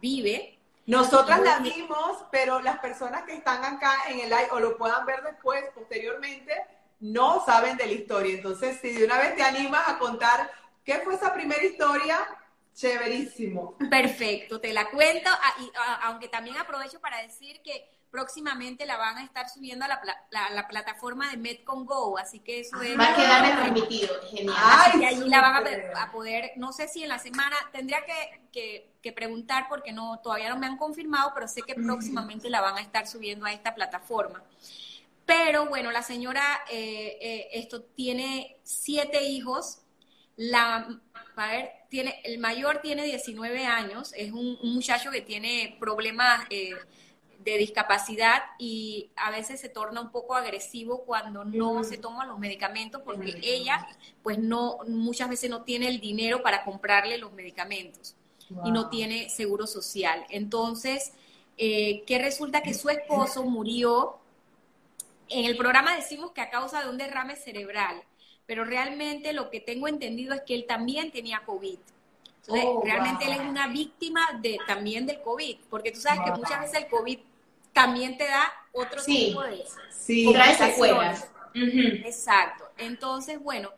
vive. 0.00 0.58
Nosotras 0.84 1.40
la 1.40 1.60
vimos, 1.60 2.18
pero 2.30 2.60
las 2.60 2.80
personas 2.80 3.22
que 3.22 3.32
están 3.32 3.64
acá 3.64 3.94
en 4.08 4.20
el 4.20 4.28
live 4.28 4.48
o 4.50 4.60
lo 4.60 4.76
puedan 4.76 5.06
ver 5.06 5.22
después, 5.22 5.64
posteriormente, 5.74 6.52
no 7.00 7.42
saben 7.46 7.78
de 7.78 7.86
la 7.86 7.92
historia. 7.92 8.34
Entonces, 8.34 8.78
si 8.82 8.92
de 8.92 9.06
una 9.06 9.16
vez 9.18 9.34
te 9.34 9.42
animas 9.42 9.88
a 9.88 9.98
contar 9.98 10.50
qué 10.84 10.98
fue 10.98 11.14
esa 11.14 11.32
primera 11.32 11.64
historia, 11.64 12.18
chéverísimo. 12.74 13.78
Perfecto, 13.88 14.60
te 14.60 14.74
la 14.74 14.90
cuento, 14.90 15.30
ah, 15.30 15.54
ah, 15.78 16.00
aunque 16.04 16.28
también 16.28 16.58
aprovecho 16.58 17.00
para 17.00 17.22
decir 17.22 17.62
que 17.62 17.88
próximamente 18.14 18.86
la 18.86 18.96
van 18.96 19.18
a 19.18 19.24
estar 19.24 19.48
subiendo 19.48 19.84
a 19.84 19.88
la, 19.88 20.68
plataforma 20.68 21.32
de 21.32 21.36
Metcon 21.36 21.84
Go, 21.84 22.16
así 22.16 22.38
que 22.38 22.60
eso 22.60 22.80
es... 22.80 22.96
Va 22.96 23.12
a 23.12 23.16
quedar 23.16 23.42
retransmitido, 23.44 24.14
genial. 24.30 24.54
que 25.00 25.04
allí 25.04 25.28
la 25.28 25.40
van 25.40 25.66
a, 25.96 26.12
poder, 26.12 26.52
no 26.54 26.72
sé 26.72 26.86
si 26.86 27.02
en 27.02 27.08
la 27.08 27.18
semana, 27.18 27.56
tendría 27.72 28.04
que, 28.52 29.10
preguntar 29.16 29.66
porque 29.68 29.90
no 29.90 30.20
todavía 30.22 30.48
no 30.48 30.60
me 30.60 30.66
han 30.66 30.76
confirmado, 30.76 31.32
pero 31.34 31.48
sé 31.48 31.62
que 31.62 31.74
próximamente 31.74 32.48
la 32.48 32.60
van 32.60 32.76
a 32.76 32.82
estar 32.82 33.08
subiendo 33.08 33.46
a 33.46 33.52
esta 33.52 33.74
plataforma. 33.74 34.44
Pero 35.26 35.66
bueno, 35.66 35.90
la 35.90 36.02
señora, 36.02 36.60
eh, 36.70 37.18
eh, 37.20 37.48
esto 37.54 37.82
tiene 37.82 38.58
siete 38.62 39.24
hijos, 39.24 39.80
la, 40.36 41.00
a 41.34 41.48
ver, 41.48 41.72
tiene, 41.88 42.20
el 42.22 42.38
mayor 42.38 42.78
tiene 42.80 43.02
19 43.06 43.66
años, 43.66 44.12
es 44.16 44.30
un, 44.30 44.56
muchacho 44.62 45.10
que 45.10 45.22
tiene 45.22 45.76
problemas... 45.80 46.46
Eh, 46.50 46.76
de 47.44 47.58
discapacidad 47.58 48.42
y 48.58 49.10
a 49.16 49.30
veces 49.30 49.60
se 49.60 49.68
torna 49.68 50.00
un 50.00 50.10
poco 50.10 50.34
agresivo 50.34 51.04
cuando 51.04 51.44
no 51.44 51.84
se 51.84 51.98
toman 51.98 52.28
los 52.28 52.38
medicamentos 52.38 53.02
porque 53.04 53.38
ella 53.42 53.86
pues 54.22 54.38
no 54.38 54.78
muchas 54.88 55.28
veces 55.28 55.50
no 55.50 55.62
tiene 55.62 55.88
el 55.88 56.00
dinero 56.00 56.42
para 56.42 56.64
comprarle 56.64 57.18
los 57.18 57.32
medicamentos 57.32 58.16
y 58.64 58.70
no 58.70 58.88
tiene 58.88 59.28
seguro 59.30 59.66
social. 59.66 60.24
Entonces, 60.30 61.12
eh, 61.56 62.02
que 62.06 62.18
resulta 62.18 62.62
que 62.62 62.74
su 62.74 62.88
esposo 62.88 63.44
murió, 63.44 64.18
en 65.28 65.44
el 65.44 65.56
programa 65.56 65.94
decimos 65.94 66.32
que 66.32 66.40
a 66.40 66.50
causa 66.50 66.82
de 66.82 66.90
un 66.90 66.98
derrame 66.98 67.36
cerebral, 67.36 68.02
pero 68.46 68.64
realmente 68.64 69.32
lo 69.32 69.50
que 69.50 69.60
tengo 69.60 69.88
entendido 69.88 70.34
es 70.34 70.42
que 70.42 70.54
él 70.54 70.66
también 70.66 71.10
tenía 71.10 71.42
COVID. 71.44 71.78
Entonces, 72.40 72.64
oh, 72.68 72.82
realmente 72.84 73.24
él 73.24 73.32
es 73.32 73.40
una 73.40 73.68
víctima 73.68 74.20
de, 74.42 74.58
también 74.66 75.06
del 75.06 75.22
COVID, 75.22 75.56
porque 75.70 75.92
tú 75.92 76.00
sabes 76.00 76.20
que 76.24 76.30
muchas 76.32 76.60
veces 76.60 76.82
el 76.82 76.88
COVID 76.88 77.18
también 77.74 78.16
te 78.16 78.24
da 78.24 78.50
otro 78.72 79.02
tipo 79.04 79.42
de 79.42 79.64
sí, 79.90 80.32
secuelas. 80.56 81.28
Exacto. 81.54 82.70
Entonces, 82.78 83.38
bueno, 83.40 83.70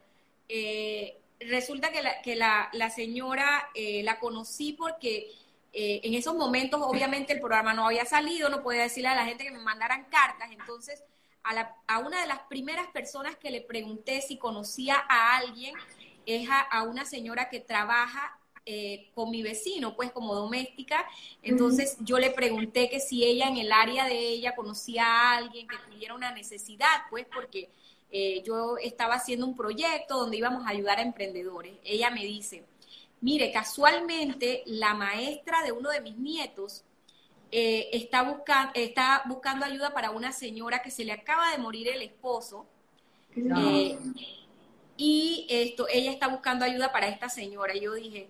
eh, 0.49 1.19
resulta 1.41 1.91
que 1.91 2.03
la, 2.03 2.23
que 2.23 2.37
la, 2.37 2.69
la 2.73 2.91
señora 2.91 3.69
eh, 3.75 4.03
la 4.05 4.21
conocí 4.21 4.75
porque 4.75 5.33
eh, 5.73 6.01
en 6.05 6.15
esos 6.15 6.35
momentos, 6.35 6.81
obviamente, 6.83 7.33
el 7.33 7.41
programa 7.41 7.75
no 7.75 7.87
había 7.87 8.05
salido, 8.05 8.49
no 8.49 8.63
podía 8.63 8.83
decirle 8.83 9.09
a 9.09 9.15
la 9.15 9.25
gente 9.25 9.45
que 9.45 9.51
me 9.51 9.59
mandaran 9.59 10.05
cartas. 10.05 10.51
Entonces, 10.53 11.03
a, 11.43 11.55
la, 11.55 11.75
a 11.87 11.99
una 11.99 12.21
de 12.21 12.27
las 12.27 12.41
primeras 12.41 12.87
personas 12.89 13.37
que 13.37 13.51
le 13.51 13.63
pregunté 13.63 14.21
si 14.21 14.37
conocía 14.39 15.03
a 15.09 15.37
alguien 15.37 15.75
es 16.27 16.49
a 16.51 16.83
una 16.83 17.05
señora 17.05 17.49
que 17.49 17.61
trabaja 17.61 18.36
eh, 18.69 19.11
con 19.15 19.31
mi 19.31 19.45
vecino, 19.45 19.95
pues 19.95 20.11
como 20.11 20.35
doméstica. 20.35 21.07
Entonces 21.41 21.97
yo 22.01 22.19
le 22.19 22.31
pregunté 22.31 22.91
que 22.91 22.99
si 22.99 23.23
ella 23.23 23.47
en 23.47 23.59
el 23.59 23.71
área 23.71 24.07
de 24.07 24.19
ella 24.19 24.57
conocía 24.57 25.05
a 25.07 25.37
alguien 25.37 25.69
que 25.69 25.77
tuviera 25.89 26.17
una 26.17 26.33
necesidad, 26.33 27.03
pues 27.09 27.27
porque 27.33 27.71
eh, 28.11 28.43
yo 28.45 28.77
estaba 28.79 29.15
haciendo 29.15 29.47
un 29.47 29.55
proyecto 29.55 30.19
donde 30.19 30.39
íbamos 30.39 30.67
a 30.67 30.71
ayudar 30.71 30.99
a 30.99 31.03
emprendedores. 31.03 31.75
Ella 31.85 32.11
me 32.11 32.25
dice, 32.25 32.65
mire, 33.21 33.53
casualmente 33.53 34.65
la 34.67 34.95
maestra 34.95 35.63
de 35.63 35.71
uno 35.71 35.91
de 35.91 36.01
mis 36.01 36.17
nietos 36.17 36.83
eh, 37.53 37.89
está, 37.93 38.23
buscando, 38.23 38.73
está 38.75 39.23
buscando 39.27 39.65
ayuda 39.65 39.95
para 39.95 40.11
una 40.11 40.33
señora 40.33 40.83
que 40.83 40.91
se 40.91 41.05
le 41.05 41.13
acaba 41.13 41.53
de 41.53 41.59
morir 41.59 41.87
el 41.87 42.03
esposo. 42.03 42.67
y 44.97 45.47
esto, 45.49 45.87
ella 45.89 46.11
está 46.11 46.27
buscando 46.27 46.65
ayuda 46.65 46.91
para 46.91 47.07
esta 47.07 47.29
señora. 47.29 47.77
Y 47.77 47.83
yo 47.83 47.95
dije, 47.95 48.29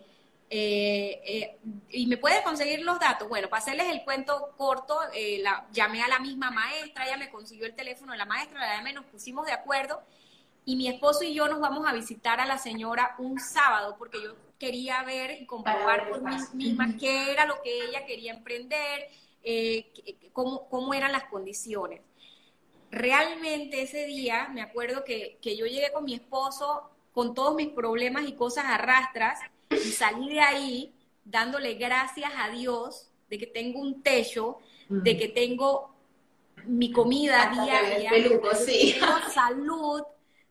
eh, 0.49 1.21
eh, 1.25 1.59
y 1.91 2.07
me 2.07 2.17
puede 2.17 2.43
conseguir 2.43 2.83
los 2.83 3.01
datos. 3.01 3.29
Bueno, 3.29 3.49
para 3.49 3.63
hacerles 3.63 3.89
el 3.89 4.05
cuento 4.05 4.55
corto, 4.57 4.99
eh, 5.13 5.41
la, 5.43 5.67
llamé 5.73 6.03
a 6.03 6.09
la 6.09 6.21
misma 6.21 6.51
maestra, 6.51 7.07
ella 7.07 7.17
me 7.17 7.31
consiguió 7.31 7.67
el 7.67 7.75
teléfono 7.75 8.13
de 8.13 8.19
la 8.19 8.27
maestra, 8.27 8.61
la 8.61 8.77
llamé, 8.77 8.93
nos 8.93 9.07
pusimos 9.07 9.47
de 9.47 9.53
acuerdo 9.53 10.01
y 10.65 10.77
mi 10.77 10.89
esposo 10.89 11.25
y 11.25 11.35
yo 11.35 11.49
nos 11.49 11.61
vamos 11.61 11.87
a 11.87 11.93
visitar 11.93 12.41
a 12.41 12.47
la 12.47 12.59
señora 12.59 13.15
un 13.19 13.39
sábado 13.41 13.97
porque 13.99 14.23
yo 14.23 14.35
quería 14.59 15.03
ver 15.03 15.43
y 15.43 15.47
comprobar 15.47 16.09
por 16.09 16.23
mí 16.23 16.37
misma 16.55 16.97
qué 16.99 17.33
era 17.33 17.45
lo 17.47 17.61
que 17.63 17.85
ella 17.85 18.05
quería 18.07 18.33
emprender, 18.33 19.09
cómo, 20.33 20.69
cómo, 20.69 20.95
eran 20.95 21.13
las 21.13 21.25
condiciones. 21.25 22.01
Realmente 22.91 23.83
ese 23.83 24.07
día 24.07 24.49
me 24.53 24.63
acuerdo 24.63 25.05
que, 25.05 25.39
que 25.43 25.57
yo 25.57 25.67
llegué 25.67 25.93
con 25.93 26.05
mi 26.05 26.15
esposo 26.15 26.91
con 27.13 27.35
todos 27.35 27.55
mis 27.55 27.69
problemas 27.69 28.29
y 28.29 28.35
cosas 28.35 28.67
arrastras 28.67 29.41
y 29.71 29.93
salí 29.93 30.31
de 30.31 30.41
ahí 30.41 30.95
dándole 31.25 31.75
gracias 31.75 32.31
a 32.37 32.51
Dios 32.51 33.09
de 33.29 33.39
que 33.39 33.47
tengo 33.47 33.81
un 33.81 34.03
techo, 34.03 34.59
de 34.89 35.17
que 35.17 35.29
tengo 35.29 35.95
mi 36.65 36.93
comida 36.93 37.51
diaria, 37.53 38.11
de 38.11 38.23
que 38.23 38.39
tengo 38.39 39.31
salud, 39.33 40.03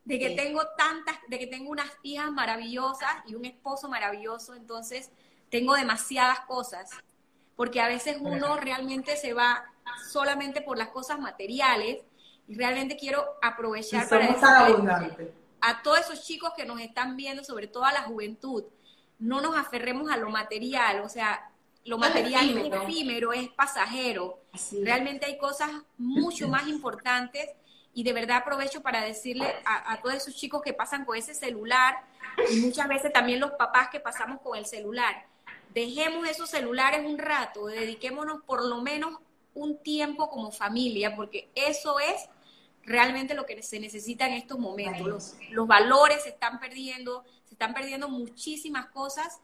de 0.03 0.19
que 0.19 0.31
tengo 0.31 0.61
tantas, 0.77 1.17
de 1.27 1.39
que 1.39 1.47
tengo 1.47 1.71
unas 1.71 1.89
hijas 2.03 2.31
maravillosas 2.31 3.09
y 3.25 3.35
un 3.35 3.45
esposo 3.45 3.89
maravilloso, 3.89 4.53
entonces 4.53 5.11
tengo 5.49 5.75
demasiadas 5.75 6.41
cosas, 6.41 6.89
porque 7.55 7.81
a 7.81 7.87
veces 7.87 8.17
uno 8.19 8.57
realmente 8.57 9.15
se 9.17 9.33
va 9.33 9.65
solamente 10.11 10.61
por 10.61 10.77
las 10.77 10.89
cosas 10.89 11.19
materiales 11.19 12.03
y 12.47 12.55
realmente 12.55 12.97
quiero 12.97 13.25
aprovechar 13.41 14.07
para 14.07 14.27
decirle 14.27 15.33
a 15.61 15.81
todos 15.81 15.99
esos 15.99 16.23
chicos 16.23 16.51
que 16.55 16.65
nos 16.65 16.79
están 16.79 17.15
viendo, 17.15 17.43
sobre 17.43 17.67
todo 17.67 17.85
a 17.85 17.91
la 17.91 18.03
juventud, 18.03 18.65
no 19.19 19.41
nos 19.41 19.55
aferremos 19.55 20.11
a 20.11 20.17
lo 20.17 20.29
material, 20.29 21.01
o 21.01 21.09
sea, 21.09 21.49
lo 21.85 21.97
material 21.97 22.57
es 22.57 22.73
efímero, 22.73 23.31
es 23.31 23.49
pasajero. 23.49 24.41
Realmente 24.81 25.27
hay 25.27 25.37
cosas 25.37 25.69
mucho 25.97 26.47
más 26.47 26.67
importantes 26.67 27.47
y 27.93 28.03
de 28.03 28.11
verdad 28.11 28.37
aprovecho 28.37 28.81
para 28.81 29.01
decirle 29.01 29.45
a, 29.65 30.01
todos 30.01 30.15
esos 30.15 30.35
chicos 30.35 30.61
que 30.61 30.73
pasan 30.73 31.05
con 31.05 31.15
ese 31.15 31.33
celular 31.33 31.95
y 32.51 32.57
muchas 32.57 32.87
veces 32.87 33.13
también 33.13 33.39
los 33.39 33.51
papás 33.51 33.89
que 33.89 33.99
pasamos 33.99 34.41
con 34.41 34.57
el 34.57 34.65
celular, 34.65 35.27
dejemos 35.73 36.27
esos 36.27 36.49
celulares 36.49 37.05
un 37.05 37.17
rato, 37.17 37.67
dediquémonos 37.67 38.41
por 38.43 38.65
lo 38.65 38.81
menos 38.81 39.19
un 39.53 39.77
tiempo 39.77 40.29
como 40.29 40.51
familia, 40.51 41.15
porque 41.15 41.49
eso 41.55 41.99
es 41.99 42.27
realmente 42.83 43.33
lo 43.33 43.45
que 43.45 43.61
se 43.61 43.79
necesita 43.79 44.27
en 44.27 44.33
estos 44.33 44.59
momentos. 44.59 45.07
Los, 45.07 45.35
los 45.51 45.67
valores 45.67 46.23
se 46.23 46.29
están 46.29 46.59
perdiendo, 46.59 47.23
están 47.55 47.73
perdiendo 47.73 48.09
muchísimas 48.09 48.87
cosas 48.87 49.39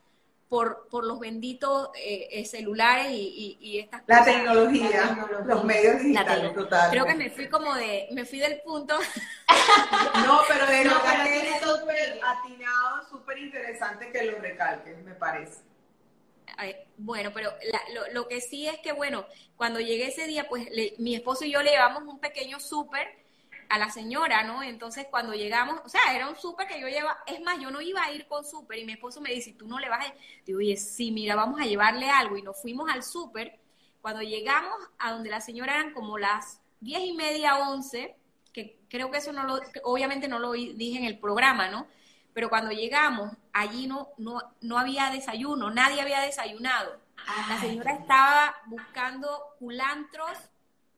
por, 0.49 0.89
por 0.89 1.05
los 1.05 1.17
benditos 1.17 1.91
eh, 1.95 2.27
eh, 2.29 2.45
celulares 2.45 3.09
y, 3.09 3.57
y, 3.61 3.79
estas 3.79 4.03
la 4.05 4.25
Tecnología, 4.25 5.25
los 5.45 5.63
medios 5.63 6.03
digitales, 6.03 6.53
total. 6.53 6.91
Creo 6.91 7.05
que 7.05 7.15
me 7.15 7.29
fui 7.29 7.47
como 7.47 7.73
de, 7.73 8.09
me 8.11 8.25
fui 8.25 8.39
del 8.39 8.59
punto. 8.59 8.99
no, 10.25 10.41
pero 10.49 10.65
de 10.65 10.83
no, 10.83 10.95
pero 11.01 11.79
súper 11.79 12.19
atinado, 12.21 13.09
súper 13.09 13.37
interesante 13.37 14.11
que 14.11 14.23
lo 14.23 14.39
recalques, 14.39 15.01
me 15.05 15.13
parece. 15.13 15.61
bueno, 16.97 17.31
pero 17.33 17.53
lo, 17.93 18.11
lo, 18.11 18.27
que 18.27 18.41
sí 18.41 18.67
es 18.67 18.77
que, 18.79 18.91
bueno, 18.91 19.25
cuando 19.55 19.79
llegué 19.79 20.07
ese 20.07 20.27
día, 20.27 20.49
pues 20.49 20.67
mi 20.97 21.15
esposo 21.15 21.45
y 21.45 21.53
yo 21.53 21.61
le 21.61 21.71
llevamos 21.71 22.03
un 22.03 22.19
pequeño 22.19 22.59
súper 22.59 23.20
a 23.71 23.77
la 23.77 23.89
señora, 23.89 24.43
¿no? 24.43 24.61
Entonces 24.61 25.07
cuando 25.09 25.33
llegamos, 25.33 25.79
o 25.85 25.89
sea, 25.89 26.13
era 26.13 26.27
un 26.27 26.35
súper 26.35 26.67
que 26.67 26.79
yo 26.79 26.89
llevaba, 26.89 27.23
es 27.25 27.39
más, 27.41 27.57
yo 27.57 27.71
no 27.71 27.79
iba 27.79 28.03
a 28.03 28.11
ir 28.11 28.27
con 28.27 28.43
súper 28.43 28.79
y 28.79 28.85
mi 28.85 28.93
esposo 28.93 29.21
me 29.21 29.31
dice, 29.31 29.53
tú 29.53 29.65
no 29.65 29.79
le 29.79 29.87
vas 29.87 30.07
a... 30.07 30.13
Digo, 30.45 30.59
oye, 30.59 30.75
sí, 30.75 31.11
mira, 31.11 31.35
vamos 31.35 31.61
a 31.61 31.65
llevarle 31.65 32.09
algo 32.09 32.35
y 32.37 32.41
nos 32.41 32.61
fuimos 32.61 32.89
al 32.89 33.01
súper. 33.01 33.59
Cuando 34.01 34.21
llegamos 34.21 34.75
a 34.99 35.13
donde 35.13 35.29
la 35.29 35.39
señora 35.39 35.75
eran 35.75 35.93
como 35.93 36.17
las 36.17 36.59
diez 36.81 37.01
y 37.01 37.13
media, 37.13 37.59
once, 37.69 38.17
que 38.51 38.77
creo 38.89 39.09
que 39.09 39.19
eso 39.19 39.31
no 39.31 39.45
lo, 39.45 39.61
obviamente 39.83 40.27
no 40.27 40.39
lo 40.39 40.51
dije 40.51 40.97
en 40.97 41.05
el 41.05 41.17
programa, 41.17 41.69
¿no? 41.69 41.87
Pero 42.33 42.49
cuando 42.49 42.71
llegamos, 42.71 43.31
allí 43.53 43.87
no, 43.87 44.09
no, 44.17 44.41
no 44.59 44.79
había 44.79 45.11
desayuno, 45.11 45.69
nadie 45.69 46.01
había 46.01 46.19
desayunado. 46.19 46.99
La 47.47 47.59
señora 47.61 47.93
estaba 47.93 48.55
buscando 48.65 49.29
culantros 49.59 50.37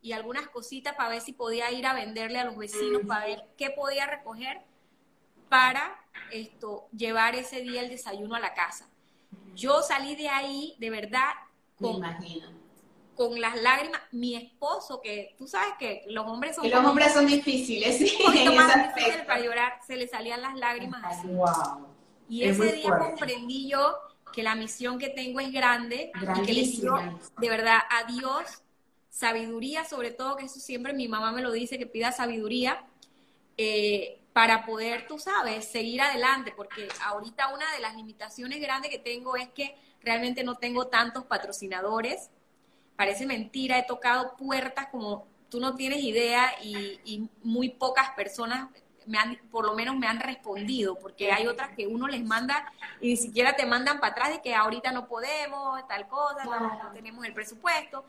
y 0.04 0.12
algunas 0.12 0.50
cositas 0.50 0.96
para 0.96 1.10
ver 1.10 1.22
si 1.22 1.32
podía 1.32 1.72
ir 1.72 1.88
a 1.88 1.94
venderle 1.94 2.38
a 2.38 2.44
los 2.44 2.58
vecinos, 2.58 3.04
para 3.08 3.26
ver 3.26 3.46
qué 3.58 3.70
podía 3.70 4.06
recoger 4.06 4.62
para 5.48 5.98
esto 6.30 6.88
llevar 6.92 7.36
ese 7.36 7.62
día 7.62 7.82
el 7.82 7.90
desayuno 7.90 8.36
a 8.36 8.40
la 8.42 8.54
casa. 8.54 8.90
Yo 9.56 9.82
salí 9.82 10.16
de 10.16 10.28
ahí 10.28 10.76
de 10.78 10.90
verdad 10.90 11.32
con, 11.80 12.04
con 13.16 13.40
las 13.40 13.56
lágrimas. 13.62 14.02
Mi 14.12 14.36
esposo, 14.36 15.00
que 15.00 15.36
tú 15.38 15.48
sabes 15.48 15.76
que 15.80 16.04
los 16.08 16.28
hombres 16.28 16.58
son... 16.58 16.70
los 16.70 16.86
hombres 16.86 17.14
son 17.14 17.26
difíciles, 17.26 17.98
sí. 17.98 18.18
Un 18.26 18.56
más 18.56 18.96
difíciles 18.96 19.26
para 19.26 19.40
llorar, 19.40 19.80
se 19.88 19.96
le 19.96 20.08
salían 20.08 20.42
las 20.42 20.56
lágrimas 20.56 21.02
así. 21.06 21.30
Y 22.28 22.44
ese 22.44 22.74
día 22.74 22.98
comprendí 22.98 23.70
yo 23.70 23.96
que 24.34 24.44
la 24.44 24.56
misión 24.56 25.00
que 25.00 25.10
tengo 25.10 25.40
es 25.40 25.52
grande 25.52 26.12
y 26.14 26.42
que 26.42 26.54
le 26.54 26.62
digo 26.62 27.00
de 27.38 27.50
verdad 27.50 27.78
a 27.90 28.04
Dios 28.12 28.63
sabiduría, 29.14 29.86
sobre 29.86 30.10
todo, 30.10 30.36
que 30.36 30.46
eso 30.46 30.60
siempre 30.60 30.92
mi 30.92 31.08
mamá 31.08 31.32
me 31.32 31.44
lo 31.44 31.52
dice, 31.52 31.78
que 31.78 31.86
pida 31.86 32.12
sabiduría, 32.12 32.84
eh, 33.58 34.20
para 34.34 34.66
poder, 34.66 35.06
tú 35.06 35.20
sabes, 35.20 35.66
seguir 35.72 36.02
adelante, 36.02 36.52
porque 36.58 36.88
ahorita 37.06 37.54
una 37.54 37.72
de 37.74 37.80
las 37.80 37.96
limitaciones 37.96 38.60
grandes 38.60 38.90
que 38.90 38.98
tengo 38.98 39.36
es 39.36 39.50
que 39.50 39.78
realmente 40.02 40.44
no 40.44 40.56
tengo 40.56 40.88
tantos 40.88 41.26
patrocinadores. 41.26 42.32
Parece 42.96 43.28
mentira, 43.28 43.78
he 43.78 43.84
tocado 43.84 44.36
puertas 44.36 44.88
como 44.88 45.28
tú 45.48 45.60
no 45.60 45.76
tienes 45.76 46.02
idea 46.02 46.52
y, 46.64 47.30
muy 47.44 47.70
pocas 47.70 48.10
personas 48.16 48.70
me 49.06 49.20
han, 49.20 49.38
por 49.52 49.66
lo 49.66 49.76
menos 49.76 49.96
me 49.96 50.08
han 50.08 50.22
respondido, 50.22 50.98
porque 50.98 51.32
hay 51.32 51.46
otras 51.46 51.76
que 51.76 51.86
uno 51.86 52.08
les 52.08 52.24
manda 52.24 52.72
y 53.00 53.10
ni 53.10 53.18
siquiera 53.18 53.56
te 53.56 53.68
mandan 53.68 54.00
para 54.00 54.14
atrás 54.14 54.30
de 54.30 54.42
que 54.42 54.56
ahorita 54.56 54.92
no 54.92 55.08
podemos, 55.08 55.88
tal 55.88 56.08
cosa, 56.08 56.46
no 56.46 56.92
tenemos 56.94 57.24
el 57.26 57.34
presupuesto. 57.34 58.06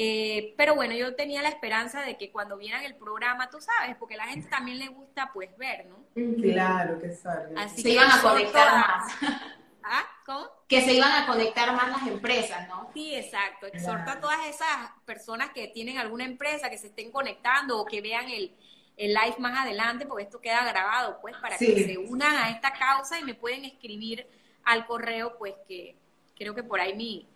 Eh, 0.00 0.54
pero 0.56 0.76
bueno, 0.76 0.94
yo 0.94 1.16
tenía 1.16 1.42
la 1.42 1.48
esperanza 1.48 2.02
de 2.02 2.16
que 2.16 2.30
cuando 2.30 2.56
vieran 2.56 2.84
el 2.84 2.94
programa, 2.94 3.50
tú 3.50 3.60
sabes, 3.60 3.96
porque 3.96 4.14
a 4.14 4.18
la 4.18 4.26
gente 4.28 4.48
también 4.48 4.78
le 4.78 4.86
gusta 4.86 5.32
pues 5.34 5.50
ver, 5.58 5.86
¿no? 5.86 5.96
Claro 6.40 7.00
que 7.00 7.10
salga. 7.10 7.60
Así 7.60 7.82
se 7.82 7.90
iban 7.90 8.08
a 8.08 8.22
conectar 8.22 8.76
más. 8.76 9.12
¿Ah? 9.82 10.04
¿Cómo? 10.24 10.46
Que 10.68 10.82
se 10.82 10.94
iban 10.94 11.10
a 11.10 11.26
conectar 11.26 11.72
más 11.72 11.88
las 11.88 12.06
empresas, 12.06 12.68
¿no? 12.68 12.88
Sí, 12.94 13.12
exacto. 13.12 13.66
Exhorto 13.66 14.12
a 14.12 14.20
todas 14.20 14.46
esas 14.46 14.88
personas 15.04 15.50
que 15.50 15.66
tienen 15.66 15.98
alguna 15.98 16.26
empresa, 16.26 16.70
que 16.70 16.78
se 16.78 16.86
estén 16.86 17.10
conectando 17.10 17.80
o 17.80 17.84
que 17.84 18.00
vean 18.00 18.28
el, 18.28 18.54
el 18.96 19.12
live 19.12 19.34
más 19.40 19.58
adelante, 19.58 20.06
porque 20.06 20.22
esto 20.22 20.40
queda 20.40 20.64
grabado, 20.64 21.18
pues, 21.20 21.34
para 21.38 21.58
que 21.58 21.84
se 21.84 21.98
unan 21.98 22.36
a 22.36 22.50
esta 22.50 22.72
causa 22.72 23.18
y 23.18 23.24
me 23.24 23.34
pueden 23.34 23.64
escribir 23.64 24.28
al 24.62 24.86
correo, 24.86 25.36
pues, 25.38 25.54
que 25.66 25.96
creo 26.36 26.54
que 26.54 26.62
por 26.62 26.78
ahí 26.78 26.94
mi, 26.94 27.26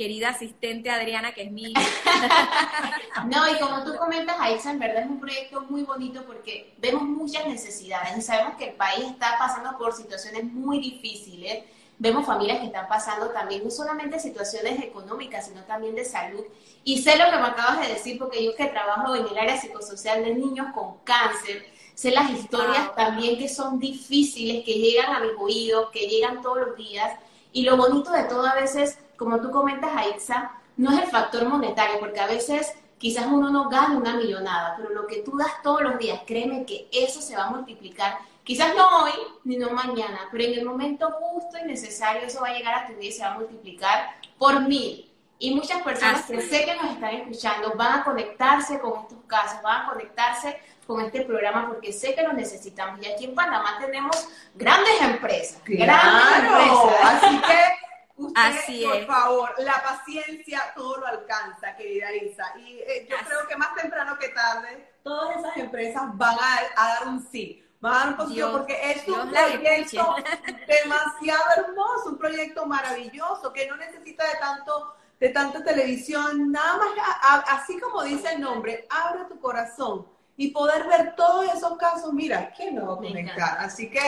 querida 0.00 0.30
asistente 0.30 0.88
Adriana, 0.88 1.34
que 1.34 1.42
es 1.42 1.52
mi... 1.52 1.74
no, 3.26 3.50
y 3.50 3.58
como 3.58 3.84
tú 3.84 3.94
comentas, 3.98 4.34
Aixa, 4.40 4.70
en 4.70 4.78
verdad 4.78 5.02
es 5.02 5.10
un 5.10 5.20
proyecto 5.20 5.60
muy 5.68 5.82
bonito 5.82 6.24
porque 6.24 6.72
vemos 6.78 7.02
muchas 7.02 7.46
necesidades 7.46 8.16
y 8.16 8.22
sabemos 8.22 8.54
que 8.56 8.70
el 8.70 8.76
país 8.76 9.04
está 9.04 9.36
pasando 9.38 9.76
por 9.76 9.92
situaciones 9.92 10.44
muy 10.44 10.80
difíciles. 10.80 11.64
Vemos 11.98 12.24
familias 12.24 12.60
que 12.60 12.66
están 12.68 12.88
pasando 12.88 13.28
también 13.28 13.62
no 13.62 13.70
solamente 13.70 14.18
situaciones 14.18 14.82
económicas, 14.82 15.48
sino 15.48 15.64
también 15.64 15.94
de 15.94 16.06
salud. 16.06 16.44
Y 16.82 17.02
sé 17.02 17.18
lo 17.18 17.26
que 17.26 17.36
me 17.36 17.48
acabas 17.48 17.82
de 17.82 17.92
decir 17.92 18.18
porque 18.18 18.42
yo 18.42 18.56
que 18.56 18.68
trabajo 18.68 19.14
en 19.14 19.26
el 19.26 19.36
área 19.36 19.60
psicosocial 19.60 20.24
de 20.24 20.34
niños 20.34 20.68
con 20.74 20.96
cáncer, 21.04 21.66
sé 21.94 22.10
las 22.10 22.30
historias 22.30 22.94
también 22.96 23.38
que 23.38 23.50
son 23.50 23.78
difíciles, 23.78 24.64
que 24.64 24.72
llegan 24.72 25.14
a 25.14 25.20
mis 25.20 25.32
oídos, 25.38 25.90
que 25.90 26.08
llegan 26.08 26.40
todos 26.40 26.68
los 26.68 26.74
días. 26.74 27.12
Y 27.52 27.64
lo 27.64 27.76
bonito 27.76 28.10
de 28.12 28.24
todo 28.24 28.46
a 28.46 28.54
veces 28.54 28.96
como 29.20 29.38
tú 29.38 29.50
comentas, 29.50 29.90
Aixa, 29.94 30.50
no 30.78 30.92
es 30.92 31.02
el 31.02 31.10
factor 31.10 31.46
monetario, 31.46 32.00
porque 32.00 32.20
a 32.20 32.26
veces 32.26 32.72
quizás 32.96 33.26
uno 33.26 33.50
no 33.50 33.68
gana 33.68 33.94
una 33.94 34.14
millonada, 34.14 34.76
pero 34.78 34.88
lo 34.94 35.06
que 35.06 35.18
tú 35.18 35.36
das 35.36 35.60
todos 35.62 35.82
los 35.82 35.98
días, 35.98 36.22
créeme 36.26 36.64
que 36.64 36.88
eso 36.90 37.20
se 37.20 37.36
va 37.36 37.44
a 37.44 37.50
multiplicar. 37.50 38.16
Quizás 38.44 38.74
no 38.74 39.02
hoy 39.02 39.12
ni 39.44 39.58
no 39.58 39.72
mañana, 39.72 40.20
pero 40.32 40.44
en 40.44 40.54
el 40.54 40.64
momento 40.64 41.10
justo 41.10 41.58
y 41.62 41.68
necesario 41.68 42.22
eso 42.22 42.40
va 42.40 42.48
a 42.48 42.54
llegar 42.54 42.74
a 42.74 42.86
tu 42.86 42.94
vida 42.94 43.08
y 43.08 43.12
se 43.12 43.22
va 43.22 43.32
a 43.32 43.38
multiplicar 43.38 44.08
por 44.38 44.62
mil. 44.62 45.12
Y 45.38 45.54
muchas 45.54 45.82
personas 45.82 46.24
que 46.24 46.40
sé 46.40 46.64
que 46.64 46.76
nos 46.76 46.92
están 46.92 47.14
escuchando 47.16 47.74
van 47.76 48.00
a 48.00 48.04
conectarse 48.04 48.80
con 48.80 49.00
estos 49.00 49.18
casos, 49.26 49.60
van 49.60 49.82
a 49.82 49.90
conectarse 49.90 50.58
con 50.86 51.04
este 51.04 51.20
programa 51.26 51.68
porque 51.68 51.92
sé 51.92 52.14
que 52.14 52.22
lo 52.22 52.32
necesitamos. 52.32 53.06
Y 53.06 53.10
aquí 53.10 53.26
en 53.26 53.34
Panamá 53.34 53.76
tenemos 53.78 54.28
grandes 54.54 54.98
empresas. 55.02 55.60
Grandes 55.66 56.38
empresas. 56.38 57.22
Así 57.22 57.38
que 57.38 57.89
Así 58.34 58.84
por 58.84 59.06
favor, 59.06 59.54
la 59.58 59.82
paciencia 59.82 60.72
todo 60.74 60.98
lo 60.98 61.06
alcanza, 61.06 61.74
querida 61.76 62.14
Isa. 62.14 62.44
Y 62.58 62.78
eh, 62.78 63.06
yo 63.08 63.16
creo 63.26 63.46
que 63.48 63.56
más 63.56 63.74
temprano 63.74 64.18
que 64.18 64.28
tarde, 64.28 64.92
todas 65.02 65.38
esas 65.38 65.56
empresas 65.56 66.02
van 66.14 66.36
a, 66.76 66.88
dar 66.88 67.08
un 67.08 67.22
sí. 67.22 67.64
Van 67.80 67.92
a 67.92 67.98
dar 67.98 68.08
un 68.08 68.16
positivo 68.16 68.52
porque 68.52 68.90
es 68.90 69.08
un 69.08 69.30
proyecto 69.30 70.16
demasiado 70.82 71.44
hermoso, 71.56 72.10
un 72.10 72.18
proyecto 72.18 72.66
maravilloso 72.66 73.52
que 73.52 73.66
no 73.66 73.76
necesita 73.76 74.24
de 74.26 74.36
tanto 74.38 74.96
de 75.20 75.28
tanta 75.28 75.62
televisión, 75.62 76.50
nada 76.50 76.78
más, 76.78 77.44
así 77.48 77.78
como 77.78 78.02
dice 78.02 78.32
el 78.32 78.40
nombre, 78.40 78.86
abre 78.88 79.26
tu 79.26 79.38
corazón 79.38 80.06
y 80.38 80.48
poder 80.48 80.86
ver 80.86 81.14
todos 81.14 81.54
esos 81.54 81.76
casos, 81.76 82.14
mira, 82.14 82.50
¿quién 82.56 82.76
no 82.76 82.86
va 82.86 82.94
a 82.94 82.96
conectar? 82.96 83.58
Así 83.58 83.90
que 83.90 84.00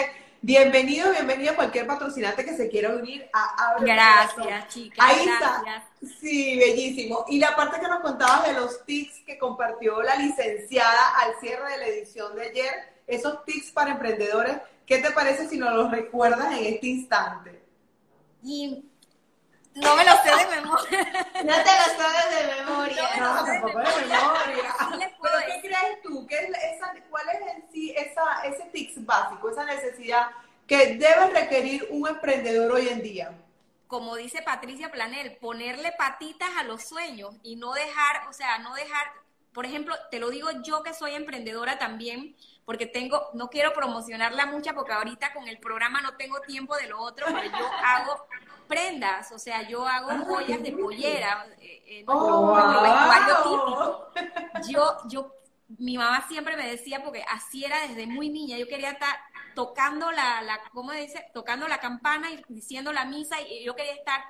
Bienvenido, 0.45 1.13
bienvenido 1.13 1.53
a 1.53 1.55
cualquier 1.55 1.87
patrocinante 1.87 2.45
que 2.45 2.57
se 2.57 2.69
quiera 2.69 2.91
unir 2.91 3.31
a 3.33 3.75
Abre 3.75 3.95
Gracias, 3.95 4.69
chicas. 4.75 4.99
Ahí 5.09 5.25
está. 5.25 5.85
Sí, 6.21 6.59
bellísimo. 6.59 7.25
Y 7.29 7.39
la 7.39 7.55
parte 7.55 7.79
que 7.79 7.87
nos 7.87 8.01
contabas 8.01 8.49
de 8.49 8.55
los 8.55 8.85
tics 8.85 9.23
que 9.25 9.39
compartió 9.39 10.03
la 10.03 10.17
licenciada 10.17 11.17
al 11.19 11.39
cierre 11.39 11.71
de 11.71 11.79
la 11.79 11.87
edición 11.87 12.35
de 12.35 12.43
ayer, 12.43 12.73
esos 13.07 13.45
tics 13.45 13.71
para 13.71 13.93
emprendedores, 13.93 14.57
¿qué 14.85 14.99
te 14.99 15.13
parece 15.13 15.49
si 15.49 15.59
nos 15.59 15.75
los 15.75 15.93
recuerdas 15.93 16.53
en 16.59 16.75
este 16.75 16.89
instante? 16.89 17.63
Y 18.43 18.85
no 19.77 19.95
me 19.95 20.05
lo 20.05 20.13
sé 20.25 20.45
de 20.45 20.61
memoria. 20.61 21.27
No 21.45 21.55
te 21.55 21.71
lo 21.71 22.03
sabes 22.03 22.31
de 22.31 22.63
memoria. 22.65 23.03
No, 23.19 23.45
tampoco 23.45 23.79
de 23.79 24.07
memoria. 24.07 24.75
Pero 24.81 24.99
¿qué 24.99 25.12
crees 25.83 26.03
tú? 26.03 26.27
¿Qué 26.27 26.37
es 26.37 26.49
esa, 26.49 26.92
¿Cuál 27.11 27.29
es 27.29 27.57
en 27.57 27.73
sí 27.73 27.95
esa, 27.97 28.42
ese 28.45 28.64
tics 28.73 29.05
básico, 29.05 29.51
esa 29.51 29.64
necesidad 29.64 30.31
que 30.66 30.95
debe 30.97 31.31
requerir 31.33 31.87
un 31.90 32.09
emprendedor 32.09 32.73
hoy 32.73 32.88
en 32.88 33.03
día? 33.03 33.33
Como 33.87 34.16
dice 34.16 34.42
Patricia 34.42 34.90
Planel, 34.90 35.37
ponerle 35.37 35.92
patitas 35.92 36.51
a 36.57 36.62
los 36.62 36.85
sueños 36.85 37.35
y 37.42 37.57
no 37.57 37.73
dejar, 37.75 38.27
o 38.29 38.33
sea, 38.33 38.59
no 38.59 38.75
dejar, 38.75 39.07
por 39.53 39.66
ejemplo, 39.66 39.95
te 40.11 40.18
lo 40.18 40.31
digo 40.31 40.49
yo 40.64 40.83
que 40.83 40.95
soy 40.95 41.14
emprendedora 41.14 41.79
también, 41.79 42.35
porque 42.64 42.87
tengo, 42.87 43.29
no 43.35 43.51
quiero 43.51 43.75
promocionarla 43.75 44.47
mucha 44.47 44.73
porque 44.73 44.92
ahorita 44.92 45.35
con 45.35 45.47
el 45.47 45.59
programa 45.59 46.01
no 46.01 46.16
tengo 46.16 46.40
tiempo 46.40 46.75
de 46.77 46.87
lo 46.87 47.01
otro, 47.01 47.27
pero 47.27 47.45
yo 47.45 47.71
hago 47.85 48.27
prendas, 48.66 49.31
o 49.33 49.38
sea, 49.38 49.68
yo 49.68 49.87
hago 49.87 50.25
joyas 50.25 50.62
de 50.62 50.73
pollera, 50.73 51.47
eh, 51.61 51.83
eh 51.87 52.05
oh, 52.07 52.57
Yo, 54.66 54.97
yo, 55.09 55.35
mi 55.79 55.97
mamá 55.97 56.27
siempre 56.29 56.57
me 56.57 56.69
decía, 56.69 57.03
porque 57.03 57.25
así 57.29 57.65
era 57.65 57.87
desde 57.87 58.07
muy 58.07 58.29
niña, 58.29 58.59
yo 58.59 58.69
quería 58.69 58.91
estar 58.91 59.19
tocando 59.55 60.11
la, 60.11 60.43
la 60.43 60.61
¿cómo 60.73 60.93
dice? 60.93 61.27
Tocando 61.35 61.69
la 61.69 61.79
campana 61.79 62.31
y 62.31 62.43
diciendo 62.49 62.93
la 62.93 63.05
misa 63.05 63.41
y 63.41 63.65
yo 63.65 63.77
quería 63.77 63.95
estar 63.95 64.25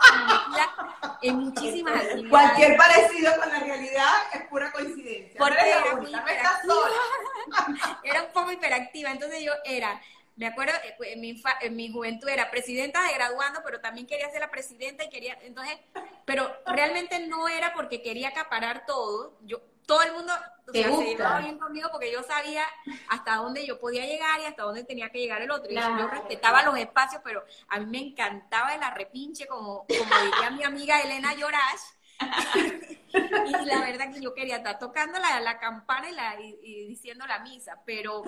en 1.23 1.37
muchísimas 1.37 1.95
actividades. 1.95 2.31
Cualquier 2.31 2.77
parecido 2.77 3.33
con 3.39 3.49
la 3.49 3.61
realidad 3.61 4.13
es 4.35 4.43
pura 4.49 4.73
coincidencia. 4.73 5.39
Porque 5.39 5.61
era 5.61 5.97
muy 5.97 6.11
hiperactiva. 6.11 8.01
era 8.05 8.23
un 8.23 8.33
poco 8.33 8.53
hiperactiva, 8.53 9.11
entonces 9.11 9.43
yo 9.45 9.53
era 9.65 10.01
me 10.35 10.47
acuerdo, 10.47 10.73
eh, 10.85 10.95
pues, 10.97 11.11
en 11.13 11.21
mi, 11.21 11.43
en 11.61 11.77
mi 11.77 11.93
juventud 11.93 12.29
era 12.29 12.51
presidenta 12.51 13.03
de 13.07 13.13
graduando, 13.15 13.61
pero 13.65 13.81
también 13.81 14.07
quería 14.07 14.31
ser 14.31 14.41
la 14.41 14.51
presidenta 14.51 15.05
y 15.05 15.11
quería, 15.11 15.39
entonces, 15.43 15.79
pero 16.25 16.51
realmente 16.67 17.27
no 17.27 17.49
era 17.49 17.75
porque 17.75 18.03
quería 18.03 18.29
acaparar 18.29 18.87
todo. 18.87 19.39
Yo, 19.43 19.61
todo 19.93 20.03
el 20.05 20.13
mundo 20.15 20.33
o 20.67 20.73
sea, 20.73 20.97
se 20.97 21.05
llevaba 21.05 21.41
bien 21.41 21.59
conmigo 21.59 21.91
porque 21.93 22.11
yo 22.11 22.23
sabía 22.23 22.65
hasta 23.11 23.37
dónde 23.37 23.67
yo 23.67 23.79
podía 23.79 24.07
llegar 24.07 24.41
y 24.41 24.45
hasta 24.45 24.63
dónde 24.63 24.85
tenía 24.85 25.11
que 25.11 25.19
llegar 25.19 25.43
el 25.43 25.51
otro. 25.51 25.71
Y 25.71 25.75
yo 25.75 26.09
respetaba 26.09 26.63
los 26.63 26.79
espacios, 26.79 27.21
pero 27.23 27.45
a 27.69 27.79
mí 27.79 27.87
me 27.87 27.99
encantaba 27.99 28.75
el 28.75 28.83
arrepinche, 28.83 29.47
como, 29.47 29.85
como 29.87 30.25
diría 30.25 30.51
mi 30.51 30.63
amiga 30.63 31.03
Elena 31.03 31.35
Llorash. 31.35 31.83
y 33.13 33.65
la 33.67 33.81
verdad 33.81 34.15
que 34.15 34.21
yo 34.23 34.33
quería 34.33 34.57
estar 34.57 34.79
tocando 34.79 35.19
la, 35.19 35.41
la 35.41 35.59
campana 35.59 36.09
y, 36.09 36.15
la, 36.15 36.41
y, 36.41 36.87
diciendo 36.87 37.27
la 37.27 37.41
misa, 37.41 37.83
pero, 37.85 38.23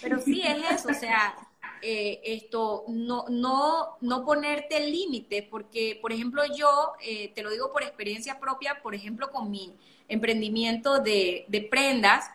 pero 0.00 0.20
sí 0.20 0.40
es 0.42 0.70
eso, 0.70 0.88
o 0.88 0.94
sea, 0.94 1.34
eh, 1.82 2.20
esto, 2.24 2.84
no, 2.88 3.26
no, 3.28 3.98
no 4.00 4.24
ponerte 4.24 4.88
límites, 4.88 5.42
porque, 5.50 5.98
por 6.00 6.12
ejemplo, 6.12 6.42
yo, 6.54 6.92
eh, 7.02 7.32
te 7.34 7.42
lo 7.42 7.50
digo 7.50 7.72
por 7.72 7.82
experiencia 7.82 8.38
propia, 8.38 8.80
por 8.82 8.94
ejemplo, 8.94 9.30
con 9.30 9.50
mi 9.50 9.74
emprendimiento 10.10 10.98
de, 10.98 11.46
de 11.48 11.62
prendas, 11.62 12.30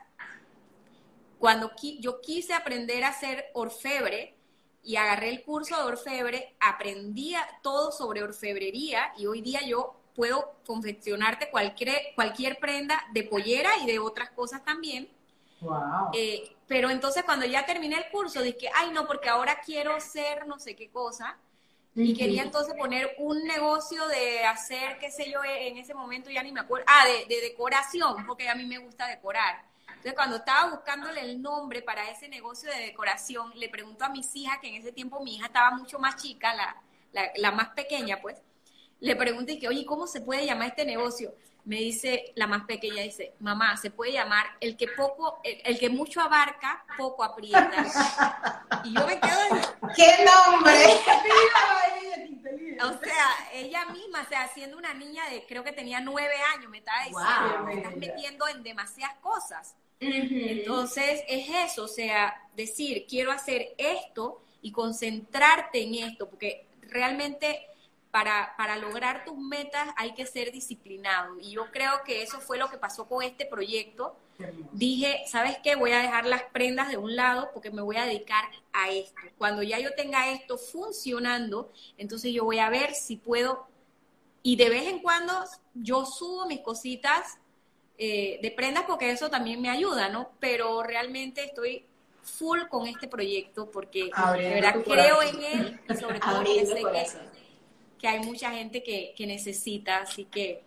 cuando 1.38 1.72
yo 2.00 2.22
quise 2.22 2.54
aprender 2.54 3.04
a 3.04 3.10
hacer 3.10 3.46
orfebre 3.54 4.36
y 4.82 4.96
agarré 4.96 5.30
el 5.30 5.44
curso 5.44 5.76
de 5.76 5.84
orfebre, 5.84 6.56
aprendía 6.60 7.46
todo 7.62 7.92
sobre 7.92 8.24
orfebrería 8.24 9.14
y 9.18 9.28
hoy 9.28 9.42
día 9.42 9.60
yo 9.68 9.96
puedo 10.16 10.56
confeccionarte 10.66 11.50
cualquier, 11.50 11.92
cualquier 12.16 12.58
prenda 12.60 13.04
de 13.14 13.24
pollera 13.24 13.78
y 13.84 13.86
de 13.86 14.00
otras 14.00 14.32
cosas 14.32 14.64
también. 14.64 15.10
Wow. 15.60 16.12
Eh, 16.14 16.56
pero 16.68 16.90
entonces 16.90 17.24
cuando 17.24 17.46
ya 17.46 17.66
terminé 17.66 17.98
el 17.98 18.10
curso 18.12 18.42
dije, 18.42 18.70
ay 18.74 18.92
no, 18.92 19.06
porque 19.06 19.30
ahora 19.30 19.60
quiero 19.64 20.00
ser 20.00 20.48
no 20.48 20.58
sé 20.60 20.76
qué 20.76 20.90
cosa. 20.90 21.38
Y 21.96 22.14
quería 22.14 22.44
entonces 22.44 22.76
poner 22.76 23.16
un 23.20 23.44
negocio 23.46 24.06
de 24.10 24.44
hacer, 24.44 25.00
qué 25.00 25.10
sé 25.10 25.32
yo, 25.32 25.40
en 25.44 25.78
ese 25.78 25.94
momento 25.94 26.30
ya 26.30 26.44
ni 26.44 26.52
me 26.52 26.60
acuerdo, 26.60 26.86
ah, 26.90 27.06
de, 27.08 27.34
de 27.34 27.42
decoración, 27.42 28.26
porque 28.26 28.50
a 28.50 28.56
mí 28.56 28.66
me 28.66 28.80
gusta 28.80 29.08
decorar. 29.08 29.64
Entonces 29.88 30.14
cuando 30.14 30.36
estaba 30.36 30.72
buscándole 30.72 31.22
el 31.22 31.42
nombre 31.42 31.82
para 31.82 32.10
ese 32.10 32.28
negocio 32.28 32.70
de 32.70 32.82
decoración, 32.82 33.52
le 33.56 33.70
pregunto 33.70 34.04
a 34.04 34.10
mis 34.10 34.36
hijas, 34.36 34.60
que 34.60 34.68
en 34.68 34.76
ese 34.76 34.92
tiempo 34.92 35.24
mi 35.24 35.36
hija 35.36 35.48
estaba 35.48 35.72
mucho 35.72 35.98
más 35.98 36.22
chica, 36.22 36.54
la, 36.54 36.76
la, 37.14 37.32
la 37.38 37.52
más 37.52 37.70
pequeña 37.70 38.20
pues, 38.22 38.42
le 39.00 39.16
pregunté 39.16 39.58
que, 39.58 39.68
oye, 39.68 39.86
¿cómo 39.86 40.06
se 40.06 40.22
puede 40.22 40.46
llamar 40.46 40.70
este 40.70 40.86
negocio? 40.86 41.34
Me 41.66 41.78
dice 41.78 42.32
la 42.36 42.46
más 42.48 42.66
pequeña, 42.66 43.02
dice, 43.02 43.34
mamá, 43.40 43.78
se 43.78 43.90
puede 43.90 44.12
llamar 44.14 44.46
el 44.62 44.78
que 44.78 44.88
poco, 44.88 45.42
el, 45.44 45.80
que 45.80 45.90
mucho 45.90 46.22
abarca, 46.22 46.86
poco 46.98 47.24
aprieta. 47.24 48.64
y 48.84 48.94
yo 48.94 49.04
me 49.06 49.20
quedo 49.20 49.36
¿Qué 49.96 50.24
nombre? 50.24 50.74
o 52.84 53.00
sea, 53.00 53.28
ella 53.54 53.86
misma, 53.86 54.22
o 54.22 54.30
sea, 54.30 54.48
siendo 54.54 54.78
una 54.78 54.94
niña 54.94 55.28
de, 55.30 55.44
creo 55.48 55.64
que 55.64 55.72
tenía 55.72 56.00
nueve 56.00 56.36
años, 56.56 56.70
me 56.70 56.78
estaba 56.78 57.00
diciendo, 57.00 57.64
me 57.66 57.74
estás 57.74 57.98
metiendo 57.98 58.48
en 58.48 58.62
demasiadas 58.62 59.18
cosas. 59.18 59.76
Entonces, 60.00 61.24
es 61.28 61.50
eso, 61.50 61.86
o 61.86 61.88
sea, 61.88 62.40
decir, 62.56 63.08
quiero 63.10 63.32
hacer 63.32 63.74
esto 63.78 64.44
y 64.62 64.72
concentrarte 64.72 65.82
en 65.82 65.96
esto, 65.96 66.30
porque 66.30 66.68
realmente 66.82 67.68
para, 68.16 68.54
para, 68.56 68.78
lograr 68.78 69.26
tus 69.26 69.38
metas 69.38 69.90
hay 69.98 70.14
que 70.14 70.26
ser 70.26 70.54
disciplinado. 70.54 71.38
Y 71.42 71.52
yo 71.52 71.70
creo 71.70 72.02
que 72.06 72.22
eso 72.22 72.40
fue 72.40 72.58
lo 72.58 72.70
que 72.70 72.78
pasó 72.78 73.10
con 73.10 73.22
este 73.22 73.46
proyecto. 73.46 74.16
Dije, 74.72 75.26
¿sabes 75.28 75.58
qué? 75.62 75.76
Voy 75.76 75.92
a 75.92 76.00
dejar 76.00 76.26
las 76.26 76.44
prendas 76.44 76.88
de 76.88 76.96
un 76.96 77.18
lado 77.18 77.50
porque 77.54 77.72
me 77.72 77.82
voy 77.82 77.98
a 77.98 78.06
dedicar 78.06 78.46
a 78.72 78.90
esto. 78.90 79.20
Cuando 79.38 79.64
ya 79.64 79.80
yo 79.80 79.94
tenga 79.96 80.32
esto 80.32 80.58
funcionando, 80.58 81.74
entonces 81.98 82.32
yo 82.32 82.46
voy 82.46 82.60
a 82.60 82.70
ver 82.70 82.94
si 82.94 83.18
puedo. 83.18 83.68
Y 84.44 84.56
de 84.56 84.70
vez 84.70 84.88
en 84.88 85.00
cuando 85.00 85.34
yo 85.74 86.06
subo 86.06 86.46
mis 86.46 86.62
cositas 86.62 87.38
eh, 87.98 88.40
de 88.42 88.50
prendas 88.50 88.86
porque 88.88 89.12
eso 89.12 89.30
también 89.30 89.62
me 89.62 89.70
ayuda, 89.70 90.08
¿no? 90.08 90.32
Pero 90.40 90.84
realmente 90.84 91.44
estoy 91.44 91.86
full 92.24 92.62
con 92.70 92.88
este 92.88 93.10
proyecto 93.10 93.70
porque 93.70 94.06
de 94.06 94.50
verdad 94.50 94.76
creo 94.86 95.22
en 95.22 95.44
él 95.44 95.80
y 95.90 95.96
sobre 95.96 96.20
todo 96.22 96.38
porque 96.38 96.66
sé 96.66 96.76
que 96.76 97.35
que 98.00 98.08
hay 98.08 98.20
mucha 98.26 98.52
gente 98.52 98.84
que, 98.84 99.14
que 99.16 99.28
necesita, 99.28 100.00
así 100.00 100.26
que... 100.26 100.64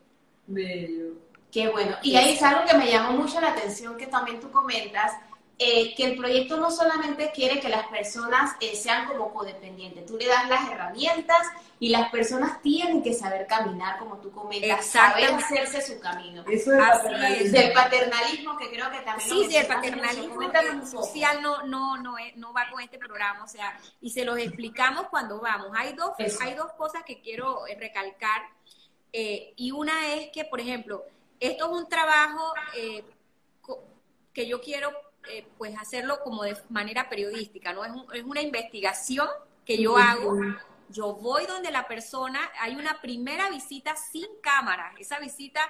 Bello. 0.46 1.28
Qué 1.50 1.68
bueno. 1.68 1.96
Y 2.02 2.16
ahí 2.16 2.34
es 2.34 2.42
algo 2.42 2.66
que 2.66 2.76
me 2.76 2.90
llamó 2.90 3.18
mucho 3.18 3.40
la 3.40 3.52
atención 3.52 3.96
que 3.96 4.06
también 4.06 4.38
tú 4.38 4.50
comentas, 4.50 5.12
eh, 5.60 5.92
que 5.96 6.04
el 6.04 6.16
proyecto 6.16 6.56
no 6.56 6.70
solamente 6.70 7.32
quiere 7.32 7.58
que 7.58 7.68
las 7.68 7.88
personas 7.88 8.54
eh, 8.60 8.76
sean 8.76 9.08
como 9.08 9.34
codependientes, 9.34 10.06
tú 10.06 10.16
le 10.16 10.26
das 10.26 10.48
las 10.48 10.70
herramientas 10.70 11.48
y 11.80 11.88
las 11.88 12.12
personas 12.12 12.62
tienen 12.62 13.02
que 13.02 13.12
saber 13.12 13.48
caminar, 13.48 13.98
como 13.98 14.18
tú 14.18 14.30
comentas, 14.30 14.86
saber 14.86 15.32
hacerse 15.32 15.80
su 15.82 15.98
camino. 15.98 16.44
Eso 16.48 16.72
es 16.72 16.78
paternalismo. 16.78 17.58
Del 17.58 17.72
paternalismo 17.72 18.56
que 18.56 18.70
creo 18.70 18.88
que 18.92 19.00
también... 19.00 19.28
Sí, 19.28 19.46
sí, 19.48 19.56
el 19.56 19.66
paternalismo 19.66 20.86
social 20.86 21.42
no, 21.42 21.64
no, 21.64 21.96
no, 21.96 22.14
no 22.36 22.52
va 22.52 22.70
con 22.70 22.80
este 22.80 22.98
programa, 22.98 23.42
o 23.42 23.48
sea, 23.48 23.76
y 24.00 24.10
se 24.10 24.24
los 24.24 24.38
explicamos 24.38 25.08
cuando 25.08 25.40
vamos. 25.40 25.72
Hay 25.76 25.92
dos, 25.94 26.12
hay 26.40 26.54
dos 26.54 26.72
cosas 26.74 27.02
que 27.02 27.20
quiero 27.20 27.66
eh, 27.66 27.76
recalcar, 27.76 28.42
y 29.10 29.72
una 29.72 30.14
es 30.14 30.30
que, 30.30 30.44
por 30.44 30.60
ejemplo, 30.60 31.04
esto 31.40 31.64
es 31.64 31.72
un 31.72 31.88
trabajo 31.88 32.52
que 34.32 34.46
yo 34.46 34.60
quiero 34.60 35.07
eh, 35.30 35.46
pues 35.56 35.76
hacerlo 35.78 36.20
como 36.22 36.42
de 36.42 36.56
manera 36.68 37.08
periodística, 37.08 37.72
¿no? 37.72 37.84
Es, 37.84 37.92
es 38.14 38.24
una 38.24 38.42
investigación 38.42 39.28
que 39.64 39.80
yo 39.80 39.96
hago. 39.96 40.40
Yo 40.90 41.14
voy 41.14 41.44
donde 41.46 41.70
la 41.70 41.86
persona, 41.86 42.40
hay 42.60 42.74
una 42.74 43.00
primera 43.02 43.50
visita 43.50 43.94
sin 43.96 44.26
cámara. 44.40 44.94
Esa 44.98 45.18
visita 45.18 45.60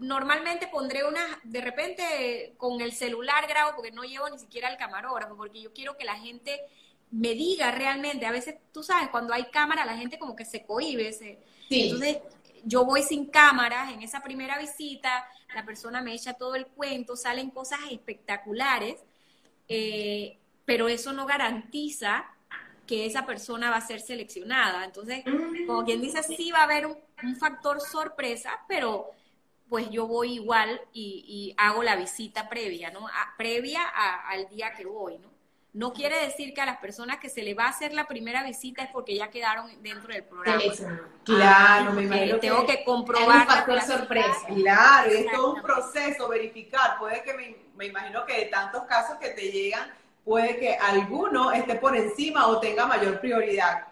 normalmente 0.00 0.66
pondré 0.66 1.04
una, 1.04 1.20
de 1.44 1.60
repente 1.60 2.54
con 2.56 2.80
el 2.80 2.92
celular 2.92 3.46
grabo 3.46 3.72
porque 3.76 3.92
no 3.92 4.02
llevo 4.02 4.28
ni 4.28 4.38
siquiera 4.38 4.68
el 4.68 4.76
camarógrafo, 4.76 5.36
porque 5.36 5.62
yo 5.62 5.72
quiero 5.72 5.96
que 5.96 6.04
la 6.04 6.16
gente 6.16 6.60
me 7.10 7.34
diga 7.34 7.70
realmente, 7.70 8.26
a 8.26 8.32
veces 8.32 8.56
tú 8.72 8.82
sabes, 8.82 9.10
cuando 9.10 9.34
hay 9.34 9.44
cámara 9.50 9.84
la 9.84 9.96
gente 9.96 10.18
como 10.18 10.34
que 10.34 10.44
se 10.44 10.64
cohibe, 10.64 11.12
se, 11.12 11.38
entonces 11.68 12.18
yo 12.64 12.84
voy 12.84 13.02
sin 13.02 13.26
cámaras 13.26 13.92
en 13.92 14.02
esa 14.02 14.22
primera 14.22 14.58
visita, 14.58 15.26
la 15.54 15.64
persona 15.64 16.02
me 16.02 16.14
echa 16.14 16.34
todo 16.34 16.54
el 16.54 16.66
cuento, 16.66 17.16
salen 17.16 17.50
cosas 17.50 17.80
espectaculares, 17.90 19.00
eh, 19.68 20.38
pero 20.64 20.88
eso 20.88 21.12
no 21.12 21.26
garantiza 21.26 22.26
que 22.86 23.06
esa 23.06 23.26
persona 23.26 23.70
va 23.70 23.76
a 23.76 23.86
ser 23.86 24.00
seleccionada. 24.00 24.84
Entonces, 24.84 25.24
como 25.66 25.84
quien 25.84 26.00
dice, 26.00 26.22
sí 26.22 26.50
va 26.50 26.60
a 26.60 26.64
haber 26.64 26.86
un, 26.86 26.96
factor 27.38 27.80
sorpresa, 27.80 28.64
pero 28.66 29.10
pues 29.68 29.88
yo 29.90 30.08
voy 30.08 30.34
igual 30.34 30.80
y, 30.92 31.54
hago 31.56 31.84
la 31.84 31.94
visita 31.94 32.48
previa, 32.48 32.90
¿no? 32.90 33.06
previa 33.38 33.82
al 33.86 34.48
día 34.48 34.72
que 34.74 34.84
voy, 34.84 35.18
¿no? 35.18 35.31
No 35.74 35.94
quiere 35.94 36.20
decir 36.26 36.52
que 36.52 36.60
a 36.60 36.66
las 36.66 36.76
personas 36.78 37.18
que 37.18 37.30
se 37.30 37.42
le 37.42 37.54
va 37.54 37.64
a 37.64 37.68
hacer 37.70 37.94
la 37.94 38.06
primera 38.06 38.44
visita 38.44 38.82
es 38.82 38.90
porque 38.90 39.16
ya 39.16 39.30
quedaron 39.30 39.70
dentro 39.82 40.12
del 40.12 40.24
programa. 40.24 40.62
Claro, 41.24 41.92
me 41.92 42.02
imagino. 42.02 42.38
Tengo 42.38 42.66
que, 42.66 42.84
comprobar. 42.84 43.46
factor 43.46 43.80
sorpresa. 43.80 44.46
Claro, 44.54 45.10
es 45.10 45.32
todo 45.32 45.54
un 45.54 45.62
proceso, 45.62 46.28
verificar. 46.28 46.98
Puede 46.98 47.22
que 47.22 47.32
me, 47.32 47.56
me 47.74 47.86
imagino 47.86 48.26
que 48.26 48.36
de 48.36 48.44
tantos 48.46 48.84
casos 48.84 49.16
que 49.16 49.30
te 49.30 49.50
llegan, 49.50 49.90
puede 50.24 50.58
que 50.58 50.74
alguno 50.74 51.52
esté 51.52 51.76
por 51.76 51.96
encima 51.96 52.48
o 52.48 52.60
tenga 52.60 52.86
mayor 52.86 53.18
prioridad. 53.20 53.86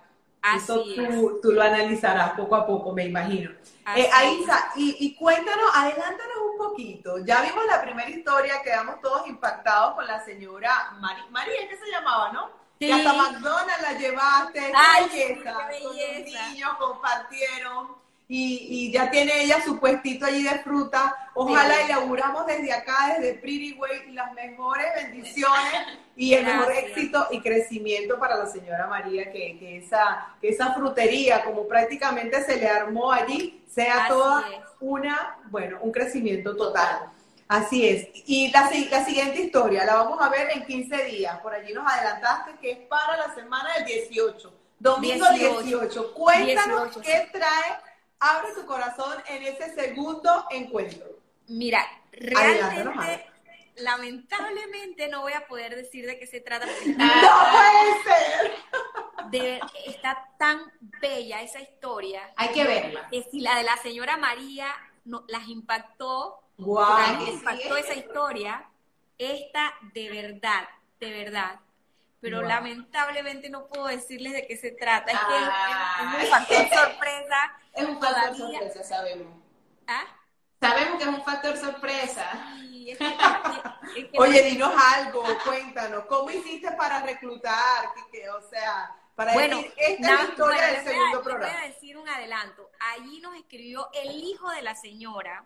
Eso 0.56 0.84
tú, 0.84 1.38
tú, 1.42 1.52
lo 1.52 1.62
analizarás 1.62 2.32
poco 2.32 2.56
a 2.56 2.66
poco, 2.66 2.92
me 2.92 3.04
imagino. 3.04 3.50
Eh, 3.96 4.08
Aisa, 4.12 4.70
y, 4.74 4.96
y, 5.00 5.14
cuéntanos, 5.14 5.70
adelántanos 5.74 6.36
un 6.49 6.49
poquito. 6.60 7.18
Ya 7.24 7.42
vimos 7.42 7.64
la 7.66 7.82
primera 7.82 8.08
historia, 8.08 8.62
quedamos 8.62 9.00
todos 9.00 9.26
impactados 9.26 9.94
con 9.94 10.06
la 10.06 10.24
señora 10.24 10.92
María, 11.00 11.26
María, 11.30 11.68
¿qué 11.68 11.76
se 11.76 11.90
llamaba, 11.90 12.32
no? 12.32 12.50
Sí. 12.78 12.86
Que 12.86 12.92
hasta 12.92 13.12
McDonald's 13.12 13.82
la 13.82 13.92
llevaste, 13.92 14.72
Ay, 14.74 15.08
belleza, 15.08 15.68
qué 15.68 15.74
belleza. 15.74 15.88
Con 15.88 16.32
los 16.32 16.48
niños 16.52 16.70
compartieron 16.78 17.96
y, 18.32 18.92
ya 18.92 19.10
tiene 19.10 19.42
ella 19.42 19.60
su 19.64 19.80
puestito 19.80 20.24
allí 20.24 20.44
de 20.44 20.60
fruta. 20.60 21.16
Ojalá 21.34 21.82
inauguramos 21.82 22.46
desde 22.46 22.72
acá, 22.72 23.16
desde 23.18 23.34
Pretty 23.34 23.72
Way, 23.72 24.12
las 24.12 24.32
mejores 24.34 24.86
bendiciones 24.94 25.98
y 26.14 26.34
el 26.34 26.46
mejor 26.46 26.72
éxito 26.72 27.26
y 27.32 27.40
crecimiento 27.40 28.20
para 28.20 28.36
la 28.36 28.46
señora 28.46 28.86
María, 28.86 29.32
que, 29.32 29.78
esa, 29.78 30.36
que 30.40 30.50
esa 30.50 30.72
frutería, 30.74 31.42
como 31.42 31.66
prácticamente 31.66 32.40
se 32.44 32.56
le 32.56 32.68
armó 32.68 33.10
allí, 33.10 33.64
sea 33.66 34.06
toda 34.06 34.44
una, 34.78 35.38
bueno, 35.46 35.78
un 35.80 35.90
crecimiento 35.90 36.54
total. 36.54 37.10
Así 37.48 37.88
es. 37.88 38.10
Y 38.26 38.52
la, 38.52 38.70
la, 38.90 39.04
siguiente 39.04 39.40
historia 39.40 39.84
la 39.84 39.94
vamos 39.94 40.22
a 40.22 40.28
ver 40.28 40.50
en 40.54 40.64
15 40.64 41.04
días. 41.06 41.36
Por 41.40 41.52
allí 41.52 41.72
nos 41.72 41.84
adelantaste 41.84 42.52
que 42.60 42.70
es 42.70 42.78
para 42.86 43.16
la 43.16 43.34
semana 43.34 43.74
del 43.74 43.86
18. 43.86 44.54
Domingo 44.78 45.26
18. 45.34 46.14
Cuéntanos 46.14 46.96
qué 47.02 47.28
trae 47.32 47.89
abre 48.20 48.52
tu 48.54 48.66
corazón 48.66 49.18
en 49.26 49.42
ese 49.42 49.74
segundo 49.74 50.46
encuentro. 50.50 51.06
Mira, 51.48 51.84
realmente, 52.12 53.26
lamentablemente 53.76 55.08
no 55.08 55.22
voy 55.22 55.32
a 55.32 55.46
poder 55.46 55.74
decir 55.74 56.06
de 56.06 56.18
qué 56.18 56.26
se 56.26 56.40
trata. 56.40 56.66
¡No 56.86 57.04
puede 57.50 58.02
ser! 58.04 58.60
está 59.86 60.28
tan 60.38 60.60
bella 61.00 61.40
esa 61.42 61.60
historia. 61.60 62.30
Hay 62.36 62.50
que 62.50 62.64
verla. 62.64 63.08
Que 63.10 63.22
si 63.30 63.40
la 63.40 63.56
de 63.56 63.62
la 63.62 63.76
señora 63.76 64.16
María 64.16 64.74
no, 65.04 65.24
las 65.28 65.48
impactó, 65.48 66.40
wow, 66.58 67.26
impactó 67.26 67.76
esa 67.76 67.94
historia, 67.94 68.68
esta 69.18 69.74
de 69.94 70.10
verdad, 70.10 70.68
de 70.98 71.10
verdad, 71.10 71.60
pero 72.20 72.42
lamentablemente 72.42 73.48
no 73.48 73.66
puedo 73.66 73.86
decirles 73.86 74.32
de 74.32 74.46
qué 74.46 74.56
se 74.56 74.72
trata. 74.72 75.10
Es 75.12 75.18
que 75.18 76.16
es, 76.16 76.24
un 76.24 76.30
factor 76.30 76.68
sorpresa. 76.78 77.56
Es 77.80 77.88
un 77.88 78.00
factor 78.00 78.36
sorpresa, 78.36 78.84
sabemos. 78.84 79.26
¿Ah? 79.86 80.04
Sabemos 80.60 80.98
que 80.98 81.04
es 81.04 81.08
un 81.08 81.24
factor 81.24 81.56
sorpresa. 81.56 82.56
Oye, 84.18 84.42
dinos 84.42 84.72
algo, 84.76 85.24
cuéntanos, 85.44 86.04
¿cómo 86.06 86.30
hiciste 86.30 86.70
para 86.72 87.02
reclutar? 87.02 87.86
o 88.36 88.50
sea, 88.50 88.94
para 89.14 89.32
bueno, 89.32 89.56
decir, 89.56 89.72
esta 89.76 90.12
es 90.12 90.18
la 90.18 90.24
historia 90.24 90.66
del 90.66 90.84
segundo 90.84 91.22
programa. 91.22 91.52
Voy 91.52 91.62
a 91.62 91.66
decir 91.68 91.96
un 91.96 92.08
adelanto. 92.08 92.70
Allí 92.94 93.20
nos 93.20 93.34
escribió 93.36 93.88
el 93.94 94.10
hijo 94.22 94.50
de 94.50 94.62
la 94.62 94.74
señora. 94.74 95.44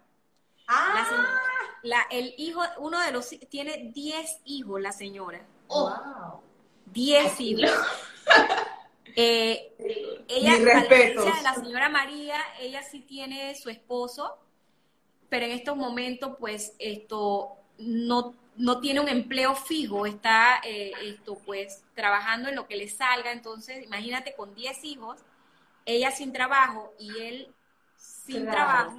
Ah. 0.66 1.40
La, 1.82 2.06
el 2.10 2.34
hijo, 2.38 2.62
uno 2.78 2.98
de 3.00 3.12
los, 3.12 3.28
tiene 3.50 3.90
10 3.94 4.40
hijos 4.46 4.80
la 4.80 4.92
señora. 4.92 5.46
Oh. 5.68 5.90
Wow. 5.90 6.42
10 6.86 7.40
hijos. 7.40 7.70
Eh, 9.16 9.72
ella, 10.28 10.54
a 10.54 11.42
la 11.42 11.54
señora 11.54 11.88
María, 11.88 12.36
ella 12.60 12.82
sí 12.82 13.00
tiene 13.00 13.54
su 13.54 13.70
esposo, 13.70 14.38
pero 15.28 15.46
en 15.46 15.52
estos 15.52 15.76
momentos, 15.76 16.36
pues, 16.38 16.74
esto 16.78 17.52
no, 17.78 18.34
no 18.56 18.80
tiene 18.80 19.00
un 19.00 19.08
empleo 19.08 19.54
fijo, 19.54 20.06
está 20.06 20.60
eh, 20.64 20.92
esto, 21.02 21.38
pues, 21.46 21.82
trabajando 21.94 22.48
en 22.48 22.56
lo 22.56 22.66
que 22.66 22.76
le 22.76 22.88
salga. 22.88 23.32
Entonces, 23.32 23.84
imagínate 23.84 24.34
con 24.34 24.54
10 24.54 24.84
hijos, 24.84 25.20
ella 25.86 26.10
sin 26.10 26.32
trabajo 26.32 26.92
y 26.98 27.18
él 27.18 27.54
sin 27.96 28.46
trabajo 28.46 28.98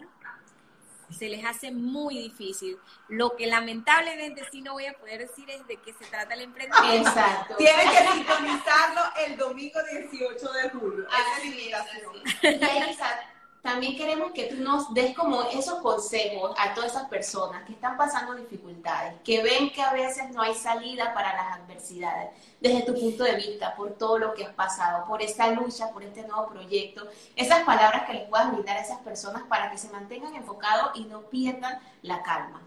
se 1.09 1.29
les 1.29 1.45
hace 1.45 1.71
muy 1.71 2.17
difícil. 2.17 2.77
Lo 3.07 3.35
que 3.35 3.47
lamentablemente 3.47 4.43
sí 4.51 4.61
no 4.61 4.73
voy 4.73 4.85
a 4.85 4.93
poder 4.93 5.27
decir 5.27 5.49
es 5.49 5.65
de 5.67 5.77
qué 5.77 5.93
se 5.93 6.05
trata 6.05 6.33
el 6.33 6.41
emprendimiento. 6.41 7.09
Exacto. 7.09 7.55
Tienen 7.57 7.89
que 7.89 8.11
sintonizarlo 8.13 9.01
el 9.25 9.37
domingo 9.37 9.79
18 10.09 10.51
de 10.53 10.69
julio. 10.69 11.07
Esa 11.07 11.37
es 11.37 11.39
la 11.39 11.45
invitación. 11.45 13.34
También 13.65 13.97
queremos 13.97 14.31
que 14.31 14.45
tú 14.45 14.57
nos 14.57 14.93
des 14.93 15.15
como 15.15 15.41
esos 15.49 15.79
consejos 15.79 16.55
a 16.55 16.75
todas 16.75 16.91
esas 16.91 17.09
personas 17.09 17.63
que 17.65 17.73
están 17.73 17.97
pasando 17.97 18.35
dificultades, 18.35 19.15
que 19.23 19.41
ven 19.41 19.71
que 19.71 19.81
a 19.81 19.91
veces 19.91 20.29
no 20.29 20.43
hay 20.43 20.53
salida 20.53 21.15
para 21.15 21.35
las 21.35 21.57
adversidades, 21.57 22.29
desde 22.61 22.83
tu 22.83 22.93
punto 22.93 23.23
de 23.23 23.35
vista, 23.37 23.75
por 23.75 23.97
todo 23.97 24.19
lo 24.19 24.35
que 24.35 24.45
has 24.45 24.53
pasado, 24.53 25.07
por 25.07 25.19
esta 25.23 25.49
lucha, 25.49 25.89
por 25.91 26.03
este 26.03 26.21
nuevo 26.27 26.47
proyecto, 26.47 27.07
esas 27.35 27.63
palabras 27.63 28.05
que 28.05 28.13
les 28.13 28.29
puedan 28.29 28.53
brindar 28.53 28.77
a 28.77 28.81
esas 28.81 28.99
personas 28.99 29.41
para 29.49 29.71
que 29.71 29.79
se 29.79 29.89
mantengan 29.89 30.35
enfocados 30.35 30.91
y 30.93 31.05
no 31.05 31.21
pierdan 31.21 31.79
la 32.03 32.21
calma. 32.21 32.61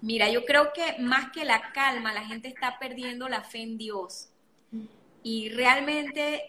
Mira, 0.00 0.30
yo 0.30 0.46
creo 0.46 0.72
que 0.72 0.96
más 0.98 1.30
que 1.30 1.44
la 1.44 1.72
calma, 1.72 2.14
la 2.14 2.24
gente 2.24 2.48
está 2.48 2.78
perdiendo 2.78 3.28
la 3.28 3.42
fe 3.42 3.62
en 3.64 3.76
Dios. 3.76 4.30
Y 5.22 5.50
realmente 5.50 6.42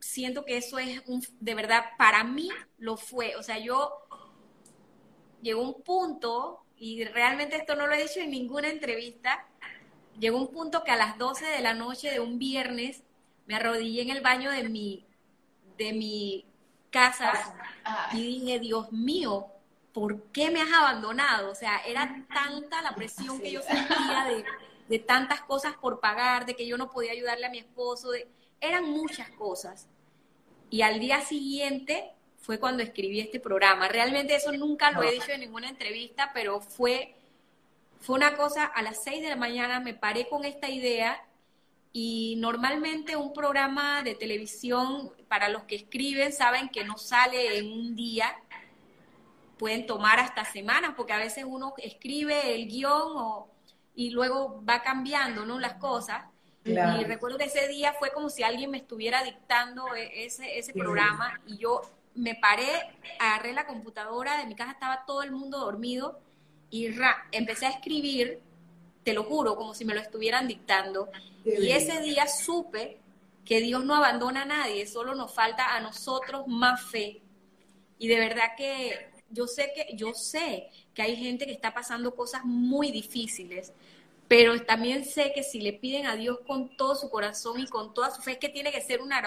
siento 0.00 0.44
que 0.44 0.56
eso 0.56 0.78
es 0.78 1.02
un, 1.06 1.24
de 1.38 1.54
verdad, 1.54 1.84
para 1.98 2.24
mí 2.24 2.48
lo 2.78 2.96
fue. 2.96 3.36
O 3.36 3.42
sea, 3.42 3.58
yo 3.58 3.92
llegó 5.42 5.62
un 5.62 5.82
punto, 5.82 6.64
y 6.76 7.04
realmente 7.04 7.56
esto 7.56 7.76
no 7.76 7.86
lo 7.86 7.94
he 7.94 8.02
dicho 8.02 8.20
en 8.20 8.30
ninguna 8.30 8.68
entrevista, 8.68 9.46
llegó 10.18 10.38
un 10.38 10.48
punto 10.48 10.82
que 10.82 10.90
a 10.90 10.96
las 10.96 11.18
12 11.18 11.46
de 11.46 11.60
la 11.60 11.74
noche 11.74 12.10
de 12.10 12.20
un 12.20 12.38
viernes 12.38 13.02
me 13.46 13.54
arrodillé 13.54 14.02
en 14.02 14.10
el 14.10 14.22
baño 14.22 14.50
de 14.50 14.68
mi, 14.68 15.06
de 15.76 15.92
mi 15.92 16.46
casa 16.90 17.54
y 18.12 18.22
dije, 18.22 18.58
Dios 18.58 18.92
mío, 18.92 19.46
¿por 19.92 20.22
qué 20.32 20.50
me 20.50 20.60
has 20.62 20.72
abandonado? 20.72 21.50
O 21.50 21.54
sea, 21.54 21.78
era 21.86 22.26
tanta 22.32 22.82
la 22.82 22.94
presión 22.94 23.40
que 23.40 23.52
yo 23.52 23.62
sentía 23.62 24.24
de, 24.28 24.44
de 24.88 24.98
tantas 24.98 25.42
cosas 25.42 25.74
por 25.74 26.00
pagar, 26.00 26.46
de 26.46 26.54
que 26.54 26.66
yo 26.66 26.76
no 26.76 26.90
podía 26.90 27.12
ayudarle 27.12 27.46
a 27.46 27.50
mi 27.50 27.58
esposo, 27.58 28.10
de 28.10 28.28
eran 28.60 28.90
muchas 28.90 29.30
cosas. 29.30 29.88
Y 30.70 30.82
al 30.82 31.00
día 31.00 31.20
siguiente 31.22 32.12
fue 32.38 32.58
cuando 32.58 32.82
escribí 32.82 33.20
este 33.20 33.40
programa. 33.40 33.88
Realmente 33.88 34.34
eso 34.34 34.52
nunca 34.52 34.90
lo 34.90 35.02
he 35.02 35.12
dicho 35.12 35.32
en 35.32 35.40
ninguna 35.40 35.68
entrevista, 35.68 36.30
pero 36.32 36.60
fue, 36.60 37.16
fue 38.00 38.16
una 38.16 38.36
cosa, 38.36 38.64
a 38.64 38.82
las 38.82 39.02
6 39.02 39.22
de 39.22 39.28
la 39.28 39.36
mañana 39.36 39.80
me 39.80 39.94
paré 39.94 40.28
con 40.28 40.44
esta 40.44 40.68
idea 40.68 41.22
y 41.92 42.36
normalmente 42.38 43.16
un 43.16 43.32
programa 43.32 44.02
de 44.02 44.14
televisión, 44.14 45.12
para 45.28 45.48
los 45.48 45.64
que 45.64 45.76
escriben, 45.76 46.32
saben 46.32 46.68
que 46.68 46.84
no 46.84 46.96
sale 46.96 47.58
en 47.58 47.72
un 47.72 47.96
día, 47.96 48.36
pueden 49.58 49.86
tomar 49.86 50.20
hasta 50.20 50.44
semanas, 50.44 50.94
porque 50.96 51.12
a 51.12 51.18
veces 51.18 51.44
uno 51.46 51.74
escribe 51.78 52.54
el 52.54 52.68
guion 52.68 53.44
y 53.94 54.10
luego 54.10 54.62
va 54.64 54.82
cambiando 54.82 55.44
¿no? 55.44 55.58
las 55.58 55.74
cosas. 55.74 56.24
Y 57.00 57.04
recuerdo 57.04 57.38
que 57.38 57.44
ese 57.44 57.68
día 57.68 57.94
fue 57.98 58.10
como 58.12 58.30
si 58.30 58.42
alguien 58.42 58.70
me 58.70 58.78
estuviera 58.78 59.22
dictando 59.22 59.94
e-, 59.94 60.24
ese, 60.24 60.58
ese 60.58 60.72
programa 60.72 61.40
y 61.46 61.58
yo 61.58 61.82
me 62.14 62.34
paré, 62.34 62.68
agarré 63.18 63.52
la 63.52 63.66
computadora, 63.66 64.38
de 64.38 64.46
mi 64.46 64.54
casa 64.54 64.72
estaba 64.72 65.04
todo 65.06 65.22
el 65.22 65.32
mundo 65.32 65.58
dormido 65.58 66.18
y 66.70 66.88
empecé 67.32 67.66
a 67.66 67.70
escribir, 67.70 68.40
te 69.02 69.12
lo 69.12 69.24
juro, 69.24 69.56
como 69.56 69.74
si 69.74 69.84
me 69.84 69.94
lo 69.94 70.00
estuvieran 70.00 70.46
dictando. 70.46 71.08
y 71.44 71.70
ese 71.70 72.00
día 72.00 72.26
supe 72.26 72.98
que 73.44 73.60
Dios 73.60 73.84
no 73.84 73.96
abandona 73.96 74.42
a 74.42 74.44
nadie, 74.46 74.86
solo 74.86 75.14
nos 75.14 75.34
falta 75.34 75.74
a 75.74 75.80
nosotros 75.80 76.46
más 76.46 76.82
fe. 76.90 77.20
Y 77.98 78.08
de 78.08 78.18
verdad 78.18 78.54
que 78.56 79.10
yo 79.30 79.46
sé 79.46 79.72
que 79.74 79.96
yo 79.96 80.14
sé 80.14 80.68
que 80.94 81.02
hay 81.02 81.16
gente 81.16 81.46
que 81.46 81.52
está 81.52 81.72
pasando 81.72 82.14
cosas 82.14 82.44
muy 82.44 82.90
difíciles, 82.90 83.72
pero 84.30 84.62
también 84.62 85.04
sé 85.04 85.32
que 85.34 85.42
si 85.42 85.60
le 85.60 85.72
piden 85.72 86.06
a 86.06 86.14
Dios 86.14 86.38
con 86.46 86.76
todo 86.76 86.94
su 86.94 87.10
corazón 87.10 87.58
y 87.58 87.66
con 87.66 87.92
toda 87.92 88.12
su 88.12 88.22
fe, 88.22 88.34
es 88.34 88.38
que 88.38 88.48
tiene 88.48 88.70
que 88.70 88.80
ser 88.80 89.02
una, 89.02 89.20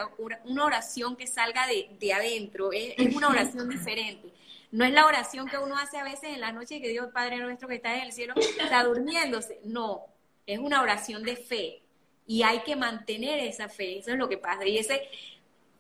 una 0.46 0.64
oración 0.64 1.18
que 1.18 1.28
salga 1.28 1.68
de, 1.68 1.90
de 2.00 2.14
adentro, 2.14 2.72
es, 2.72 2.96
una 3.14 3.28
oración 3.28 3.68
diferente. 3.68 4.32
No 4.72 4.86
es 4.86 4.94
la 4.94 5.06
oración 5.06 5.50
que 5.50 5.58
uno 5.58 5.78
hace 5.78 5.98
a 5.98 6.06
veces 6.06 6.30
en 6.30 6.40
la 6.40 6.54
noche 6.54 6.80
que 6.80 6.88
Dios 6.88 7.10
Padre 7.12 7.40
nuestro 7.40 7.68
que 7.68 7.76
está 7.76 7.98
en 7.98 8.04
el 8.06 8.14
cielo 8.14 8.34
está 8.38 8.86
durmiéndose. 8.86 9.60
No, 9.66 10.06
es 10.48 10.58
una 10.58 10.82
oración 10.82 11.22
de 11.24 11.36
fe 11.36 11.82
y 12.26 12.44
hay 12.44 12.60
que 12.60 12.78
mantener 12.78 13.40
esa 13.40 13.68
fe, 13.68 13.98
eso 14.00 14.12
es 14.12 14.18
lo 14.18 14.30
que 14.30 14.38
pasa. 14.38 14.66
Y 14.66 14.78
ese, 14.78 15.02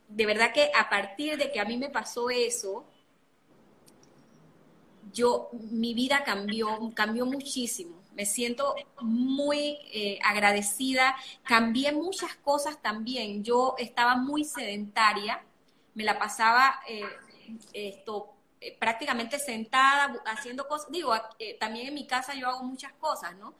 de 0.09 0.25
verdad 0.25 0.51
que 0.51 0.69
a 0.75 0.89
partir 0.89 1.37
de 1.37 1.49
que 1.49 1.61
a 1.61 1.65
mí 1.65 1.77
me 1.77 1.89
pasó 1.89 2.29
eso, 2.29 2.85
yo, 5.13 5.49
mi 5.53 5.93
vida 5.93 6.25
cambió, 6.25 6.91
cambió 6.93 7.25
muchísimo 7.25 8.02
me 8.15 8.25
siento 8.25 8.75
muy 9.01 9.79
eh, 9.91 10.19
agradecida. 10.23 11.15
Cambié 11.43 11.91
muchas 11.91 12.35
cosas 12.35 12.81
también. 12.81 13.43
Yo 13.43 13.75
estaba 13.77 14.15
muy 14.15 14.43
sedentaria, 14.43 15.43
me 15.93 16.03
la 16.03 16.17
pasaba 16.17 16.81
eh, 16.87 17.03
esto 17.73 18.33
eh, 18.61 18.75
prácticamente 18.79 19.39
sentada 19.39 20.21
haciendo 20.25 20.67
cosas. 20.67 20.91
Digo, 20.91 21.13
también 21.59 21.87
en 21.87 21.93
mi 21.93 22.07
casa 22.07 22.33
yo 22.33 22.47
hago 22.47 22.63
muchas 22.63 22.93
cosas, 22.93 23.35
¿no? 23.37 23.53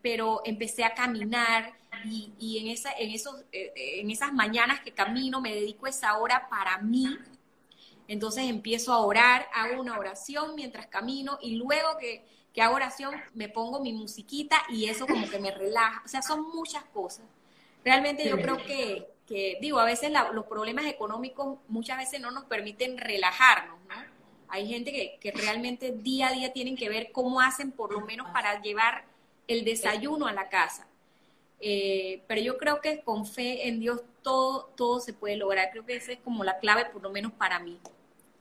pero 0.00 0.40
empecé 0.46 0.84
a 0.84 0.94
caminar 0.94 1.74
y, 2.06 2.58
en, 2.60 2.68
esa, 2.68 2.92
en, 2.92 3.10
esos, 3.10 3.44
en 3.52 4.10
esas 4.10 4.32
mañanas 4.32 4.80
que 4.80 4.92
camino 4.92 5.42
me 5.42 5.54
dedico 5.54 5.86
esa 5.86 6.16
hora 6.16 6.48
para 6.48 6.78
mí. 6.78 7.18
Entonces 8.08 8.44
empiezo 8.44 8.94
a 8.94 9.00
orar, 9.00 9.46
hago 9.52 9.82
una 9.82 9.98
oración 9.98 10.54
mientras 10.54 10.86
camino 10.86 11.38
y 11.42 11.56
luego 11.56 11.98
que 11.98 12.24
que 12.54 12.62
hago 12.62 12.76
oración, 12.76 13.14
me 13.34 13.48
pongo 13.48 13.80
mi 13.80 13.92
musiquita 13.92 14.62
y 14.70 14.88
eso 14.88 15.06
como 15.06 15.28
que 15.28 15.40
me 15.40 15.50
relaja. 15.50 16.02
O 16.04 16.08
sea, 16.08 16.22
son 16.22 16.48
muchas 16.54 16.84
cosas. 16.84 17.26
Realmente 17.84 18.26
yo 18.28 18.36
creo 18.36 18.56
que, 18.58 19.08
que 19.26 19.58
digo, 19.60 19.78
a 19.80 19.84
veces 19.84 20.12
los 20.32 20.46
problemas 20.46 20.86
económicos 20.86 21.58
muchas 21.68 21.98
veces 21.98 22.20
no 22.20 22.30
nos 22.30 22.44
permiten 22.44 22.96
relajarnos, 22.96 23.78
¿no? 23.88 24.14
Hay 24.48 24.68
gente 24.68 24.92
que, 24.92 25.18
que 25.20 25.32
realmente 25.32 25.90
día 25.90 26.28
a 26.28 26.32
día 26.32 26.52
tienen 26.52 26.76
que 26.76 26.88
ver 26.88 27.10
cómo 27.10 27.40
hacen 27.40 27.72
por 27.72 27.92
lo 27.92 28.02
menos 28.02 28.30
para 28.30 28.62
llevar 28.62 29.04
el 29.48 29.64
desayuno 29.64 30.28
a 30.28 30.32
la 30.32 30.48
casa. 30.48 30.86
Eh, 31.60 32.22
pero 32.26 32.40
yo 32.40 32.58
creo 32.58 32.80
que 32.80 33.00
con 33.00 33.26
fe 33.26 33.68
en 33.68 33.80
Dios 33.80 34.02
todo, 34.22 34.66
todo 34.76 35.00
se 35.00 35.12
puede 35.12 35.36
lograr. 35.36 35.70
Creo 35.70 35.84
que 35.84 35.96
esa 35.96 36.12
es 36.12 36.18
como 36.18 36.44
la 36.44 36.58
clave, 36.58 36.84
por 36.86 37.02
lo 37.02 37.10
menos 37.10 37.32
para 37.32 37.58
mí. 37.58 37.80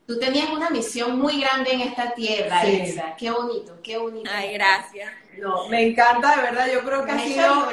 Tú 0.06 0.20
tenías 0.20 0.50
una 0.50 0.70
misión 0.70 1.18
muy 1.18 1.40
grande 1.40 1.72
en 1.72 1.82
esta 1.82 2.14
tierra, 2.14 2.62
sí. 2.62 3.00
Qué 3.18 3.32
bonito, 3.32 3.80
qué 3.82 3.98
bonito. 3.98 4.30
Ay, 4.34 4.54
gracias. 4.54 5.12
No, 5.38 5.68
me 5.70 5.88
encanta, 5.88 6.36
de 6.36 6.42
verdad. 6.42 6.68
Yo 6.72 6.84
creo 6.84 7.06
que 7.06 7.12
ha 7.12 7.20
sido. 7.20 7.70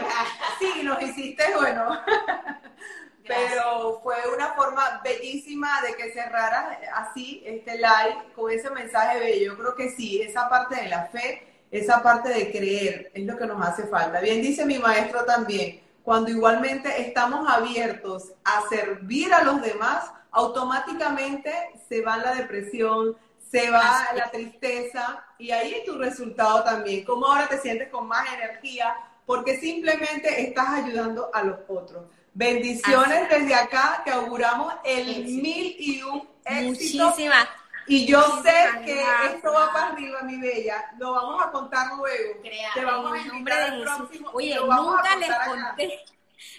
Sí, 0.58 0.82
nos 0.84 1.02
hiciste, 1.02 1.44
bueno. 1.56 2.00
Pero 3.26 4.00
fue 4.02 4.16
una 4.34 4.54
forma 4.54 5.00
bellísima 5.04 5.80
de 5.82 5.94
que 5.94 6.12
cerraras 6.12 6.78
así 6.94 7.42
este 7.44 7.76
live 7.76 8.32
con 8.34 8.50
ese 8.50 8.70
mensaje 8.70 9.20
bello. 9.20 9.52
Yo 9.52 9.58
creo 9.58 9.74
que 9.76 9.90
sí, 9.90 10.20
esa 10.20 10.48
parte 10.48 10.76
de 10.76 10.88
la 10.88 11.06
fe, 11.06 11.46
esa 11.70 12.02
parte 12.02 12.30
de 12.30 12.50
creer 12.50 13.10
es 13.14 13.24
lo 13.24 13.36
que 13.36 13.46
nos 13.46 13.64
hace 13.64 13.84
falta. 13.84 14.20
Bien 14.20 14.42
dice 14.42 14.64
mi 14.66 14.78
maestro 14.78 15.24
también, 15.24 15.80
cuando 16.02 16.30
igualmente 16.30 17.02
estamos 17.02 17.48
abiertos 17.48 18.32
a 18.44 18.68
servir 18.68 19.32
a 19.32 19.44
los 19.44 19.60
demás, 19.62 20.10
automáticamente 20.30 21.52
se 21.88 22.02
va 22.02 22.16
la 22.16 22.34
depresión, 22.34 23.16
se 23.50 23.70
va 23.70 24.08
la 24.14 24.30
tristeza 24.30 25.24
y 25.38 25.50
ahí 25.50 25.74
es 25.74 25.84
tu 25.84 25.98
resultado 25.98 26.62
también. 26.62 27.04
Como 27.04 27.26
ahora 27.26 27.48
te 27.48 27.58
sientes 27.58 27.88
con 27.88 28.06
más 28.06 28.26
energía 28.32 28.94
porque 29.26 29.58
simplemente 29.58 30.42
estás 30.42 30.84
ayudando 30.84 31.30
a 31.32 31.42
los 31.42 31.58
otros. 31.68 32.04
Bendiciones 32.32 33.28
desde 33.28 33.54
acá, 33.54 34.02
te 34.04 34.10
auguramos 34.12 34.72
el 34.84 35.24
mil 35.24 35.76
y 35.78 36.02
un 36.02 36.28
éxito. 36.44 37.04
Muchísimas. 37.04 37.48
Y 37.90 38.06
yo 38.06 38.22
sé 38.44 38.54
que 38.84 39.02
esto 39.26 39.52
va 39.52 39.72
para 39.72 39.88
arriba, 39.88 40.22
mi 40.22 40.40
bella. 40.40 40.92
Lo 40.96 41.10
vamos 41.10 41.42
a 41.44 41.50
contar 41.50 41.88
luego. 41.96 42.40
te 42.72 42.84
vamos 42.84 43.18
a 43.18 43.24
nombre 43.24 43.54
de 43.56 43.82
Próximo, 43.82 44.30
Oye, 44.32 44.54
nunca 44.54 45.16
les 45.16 45.34
conté. 45.44 46.04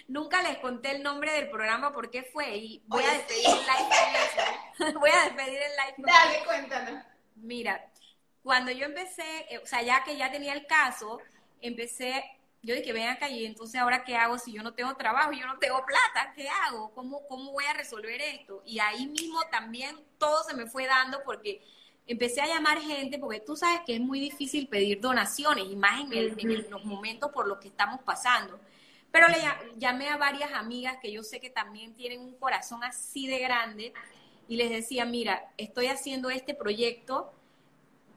Nunca 0.08 0.42
les 0.42 0.58
conté 0.58 0.90
el 0.90 1.02
nombre 1.02 1.32
del 1.32 1.48
programa 1.48 1.90
por 1.90 2.10
qué 2.10 2.22
fue 2.22 2.54
y 2.56 2.82
voy 2.86 3.02
a 3.02 3.12
despedir 3.12 3.46
el 3.46 4.84
live 4.84 4.98
voy 4.98 5.10
a 5.10 5.24
despedir 5.24 5.58
el 5.58 5.72
live 5.72 5.94
Dale, 5.96 6.44
cuéntanos. 6.44 7.04
Mira, 7.36 7.82
cuando 8.42 8.70
yo 8.70 8.84
empecé, 8.84 9.46
eh, 9.48 9.58
o 9.58 9.66
sea, 9.66 9.80
ya 9.80 10.04
que 10.04 10.18
ya 10.18 10.30
tenía 10.30 10.52
el 10.52 10.66
caso, 10.66 11.18
empecé, 11.62 12.24
yo 12.62 12.74
dije, 12.74 12.92
ven 12.92 13.08
acá 13.08 13.28
y 13.28 13.44
entonces 13.44 13.80
ahora 13.80 14.04
qué 14.04 14.16
hago 14.16 14.38
si 14.38 14.52
yo 14.52 14.62
no 14.62 14.74
tengo 14.74 14.94
trabajo, 14.94 15.32
yo 15.32 15.46
no 15.46 15.58
tengo 15.58 15.84
plata, 15.84 16.32
¿qué 16.34 16.48
hago? 16.48 16.92
¿Cómo, 16.94 17.26
cómo 17.26 17.52
voy 17.52 17.64
a 17.64 17.72
resolver 17.72 18.20
esto? 18.20 18.62
Y 18.64 18.78
ahí 18.78 19.06
mismo 19.06 19.40
también 19.50 19.96
todo 20.18 20.44
se 20.44 20.54
me 20.54 20.66
fue 20.66 20.86
dando 20.86 21.22
porque 21.24 21.60
empecé 22.06 22.40
a 22.40 22.46
llamar 22.46 22.80
gente, 22.80 23.18
porque 23.18 23.40
tú 23.40 23.56
sabes 23.56 23.80
que 23.86 23.94
es 23.94 24.00
muy 24.00 24.20
difícil 24.20 24.68
pedir 24.68 25.00
donaciones, 25.00 25.66
y 25.68 25.76
más 25.76 26.00
en, 26.00 26.38
en 26.38 26.70
los 26.70 26.84
momentos 26.84 27.30
por 27.32 27.46
los 27.48 27.58
que 27.58 27.68
estamos 27.68 28.00
pasando. 28.02 28.60
Pero 29.10 29.28
le 29.28 29.36
llamé 29.76 30.08
a 30.08 30.16
varias 30.16 30.52
amigas 30.52 30.96
que 31.02 31.12
yo 31.12 31.22
sé 31.22 31.38
que 31.38 31.50
también 31.50 31.94
tienen 31.94 32.20
un 32.20 32.34
corazón 32.36 32.82
así 32.82 33.26
de 33.26 33.38
grande 33.40 33.92
y 34.48 34.56
les 34.56 34.70
decía, 34.70 35.04
mira, 35.04 35.52
estoy 35.58 35.86
haciendo 35.88 36.30
este 36.30 36.54
proyecto, 36.54 37.32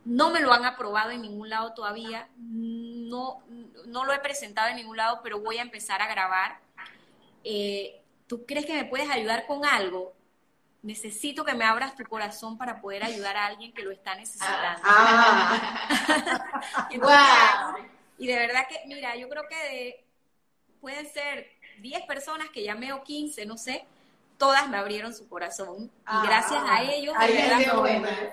no 0.06 0.30
me 0.30 0.40
lo 0.40 0.54
han 0.54 0.66
aprobado 0.66 1.12
en 1.12 1.22
ningún 1.22 1.50
lado 1.50 1.74
todavía, 1.74 2.30
no, 2.38 3.44
no 3.88 4.06
lo 4.06 4.14
he 4.14 4.20
presentado 4.20 4.70
en 4.70 4.78
ningún 4.78 4.98
lado, 4.98 5.20
pero 5.24 5.40
voy 5.40 5.58
a 5.58 5.64
empezar 5.64 6.02
a 6.02 6.08
grabar. 6.08 6.60
Eh, 7.44 8.02
¿Tú 8.28 8.46
crees 8.46 8.66
que 8.66 8.74
me 8.74 8.86
puedes 8.86 9.10
ayudar 9.10 9.46
con 9.46 9.66
algo? 9.66 10.16
necesito 10.86 11.44
que 11.44 11.56
me 11.56 11.66
abras 11.66 11.96
tu 11.96 12.04
corazón 12.04 12.60
para 12.60 12.80
poder 12.80 13.04
ayudar 13.04 13.36
a 13.36 13.48
alguien 13.48 13.74
que 13.74 13.82
lo 13.82 13.90
está 13.92 14.16
necesitando. 14.16 14.82
Ah. 14.84 16.16
Y 18.18 18.28
de 18.28 18.36
verdad 18.38 18.66
que, 18.70 18.82
mira, 18.88 19.14
yo 19.18 19.28
creo 19.28 19.44
que 19.50 20.06
pueden 20.80 21.06
ser 21.12 21.50
10 21.80 22.06
personas 22.06 22.50
que 22.50 22.64
llamé 22.64 22.94
o 22.94 23.04
15, 23.04 23.46
no 23.46 23.58
sé, 23.58 23.86
todas 24.38 24.70
me 24.70 24.78
abrieron 24.78 25.14
su 25.14 25.28
corazón. 25.28 25.92
y 25.92 26.28
gracias 26.28 26.62
a 26.66 26.84
ellos, 26.84 27.16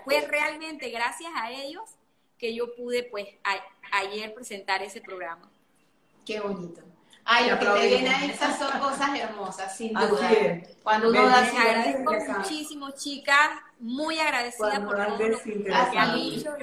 fue 0.05 0.21
realmente 0.23 0.91
gracias 0.91 1.33
a 1.35 1.51
ellos 1.51 1.83
que 2.38 2.55
yo 2.55 2.75
pude, 2.75 3.05
pues, 3.05 3.29
ayer 3.93 4.35
presentar 4.35 4.83
ese 4.83 5.01
programa. 5.01 5.49
Qué 6.25 6.41
bonito. 6.41 6.83
Ay, 7.25 7.49
lo 7.49 7.59
que 7.59 7.67
te 7.67 7.87
viene 7.87 8.09
a 8.11 8.25
esas 8.25 8.59
son 8.59 8.81
cosas 8.81 9.17
hermosas, 9.17 9.77
sin 9.77 9.93
duda. 9.93 10.29
Cuando 10.83 11.11
uno 11.11 11.29
da 11.29 11.43
Les 11.43 11.55
agradezco 11.55 12.12
muchísimo, 12.37 12.91
chicas, 12.91 13.51
muy 13.79 14.19
agradecida 14.19 14.85
por 14.85 14.97
todo 14.97 15.29
lo 15.29 15.38
que 15.43 15.99
han 15.99 16.15
dicho. 16.15 16.57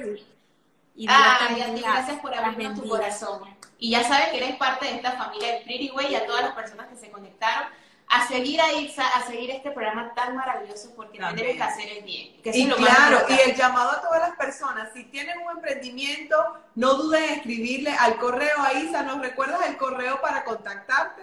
Y, 0.94 1.06
Ay, 1.08 1.62
a 1.62 1.74
ti 1.74 1.80
gracias 1.80 2.20
por 2.20 2.34
abrirnos 2.34 2.78
tu 2.78 2.86
corazón. 2.86 3.40
Y 3.78 3.92
ya 3.92 4.04
sabes 4.04 4.28
que 4.28 4.36
eres 4.36 4.56
parte 4.56 4.84
de 4.86 4.96
esta 4.96 5.12
familia 5.12 5.54
de 5.54 5.60
Pretty 5.62 5.90
Way 5.92 6.08
y 6.12 6.14
a 6.14 6.26
todas 6.26 6.42
las 6.42 6.52
personas 6.52 6.88
que 6.88 6.96
se 6.96 7.10
conectaron 7.10 7.68
a 8.10 8.26
seguir 8.26 8.60
a 8.60 8.72
Itza, 8.72 9.06
a 9.16 9.22
seguir 9.26 9.50
este 9.50 9.70
programa 9.70 10.12
tan 10.14 10.34
maravilloso 10.36 10.92
porque 10.96 11.18
tenemos 11.18 11.56
que 11.56 11.62
hacer 11.62 11.88
el 11.98 12.04
bien. 12.04 12.34
y 12.44 12.68
claro, 12.68 13.24
y 13.28 13.48
el 13.48 13.56
llamado 13.56 13.92
a 13.92 14.02
todas 14.02 14.20
las 14.20 14.36
personas, 14.36 14.90
si 14.92 15.04
tienen 15.04 15.38
un 15.38 15.52
emprendimiento, 15.52 16.36
no 16.74 16.94
duden 16.94 17.22
en 17.22 17.30
escribirle 17.34 17.92
al 17.92 18.16
correo 18.16 18.60
a 18.62 18.72
Isa, 18.74 19.02
¿nos 19.04 19.20
recuerdas 19.20 19.64
el 19.68 19.76
correo 19.76 20.20
para 20.20 20.44
contactarte? 20.44 21.22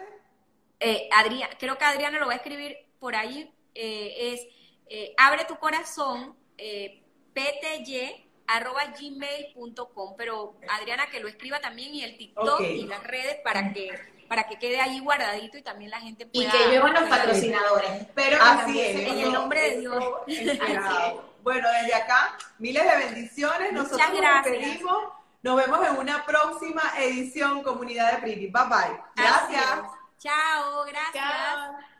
Eh, 0.79 1.09
Adriana, 1.11 1.53
creo 1.59 1.77
que 1.77 1.83
Adriana 1.83 2.19
lo 2.19 2.27
va 2.27 2.33
a 2.33 2.37
escribir 2.37 2.77
por 2.99 3.15
ahí, 3.15 3.53
eh, 3.75 4.33
es 4.33 4.47
eh, 4.89 5.13
abre 5.17 5.43
tu 5.43 5.57
corazón, 5.57 6.37
eh, 6.57 7.03
pty 7.33 8.23
arroba 8.47 8.85
gmail.com, 8.97 10.15
pero 10.17 10.55
Adriana 10.69 11.09
que 11.11 11.19
lo 11.19 11.27
escriba 11.27 11.59
también 11.59 11.93
y 11.93 12.03
el 12.03 12.17
TikTok 12.17 12.61
y 12.61 12.83
las 12.83 13.03
redes 13.03 13.37
para 13.43 13.73
que 13.73 13.91
para 14.27 14.47
que 14.47 14.59
quede 14.59 14.79
ahí 14.79 14.99
guardadito 14.99 15.57
y 15.57 15.61
también 15.61 15.91
la 15.91 15.99
gente 15.99 16.25
pueda... 16.25 16.47
Y 16.47 16.51
que 16.51 16.69
lleven 16.69 16.93
los 16.93 17.03
patrocinadores. 17.03 17.89
Espero 18.01 18.37
Así 18.41 18.79
es, 18.79 18.95
en 19.07 19.19
el 19.19 19.33
nombre 19.33 19.61
de 19.61 19.79
Dios. 19.79 20.03
Bueno, 21.43 21.69
desde 21.81 21.95
acá, 21.95 22.37
miles 22.59 22.83
de 22.83 22.97
bendiciones. 23.05 23.71
Nosotros 23.71 24.01
nos 24.11 24.43
despedimos. 24.43 24.97
Nos 25.43 25.55
vemos 25.55 25.87
en 25.87 25.97
una 25.97 26.25
próxima 26.25 26.81
edición 26.97 27.63
Comunidad 27.63 28.13
de 28.13 28.17
Pretty. 28.17 28.47
Bye 28.47 28.63
bye. 28.65 29.01
Gracias. 29.15 29.79
Chao, 30.19 30.83
gracias. 30.85 31.13
Chao. 31.13 31.96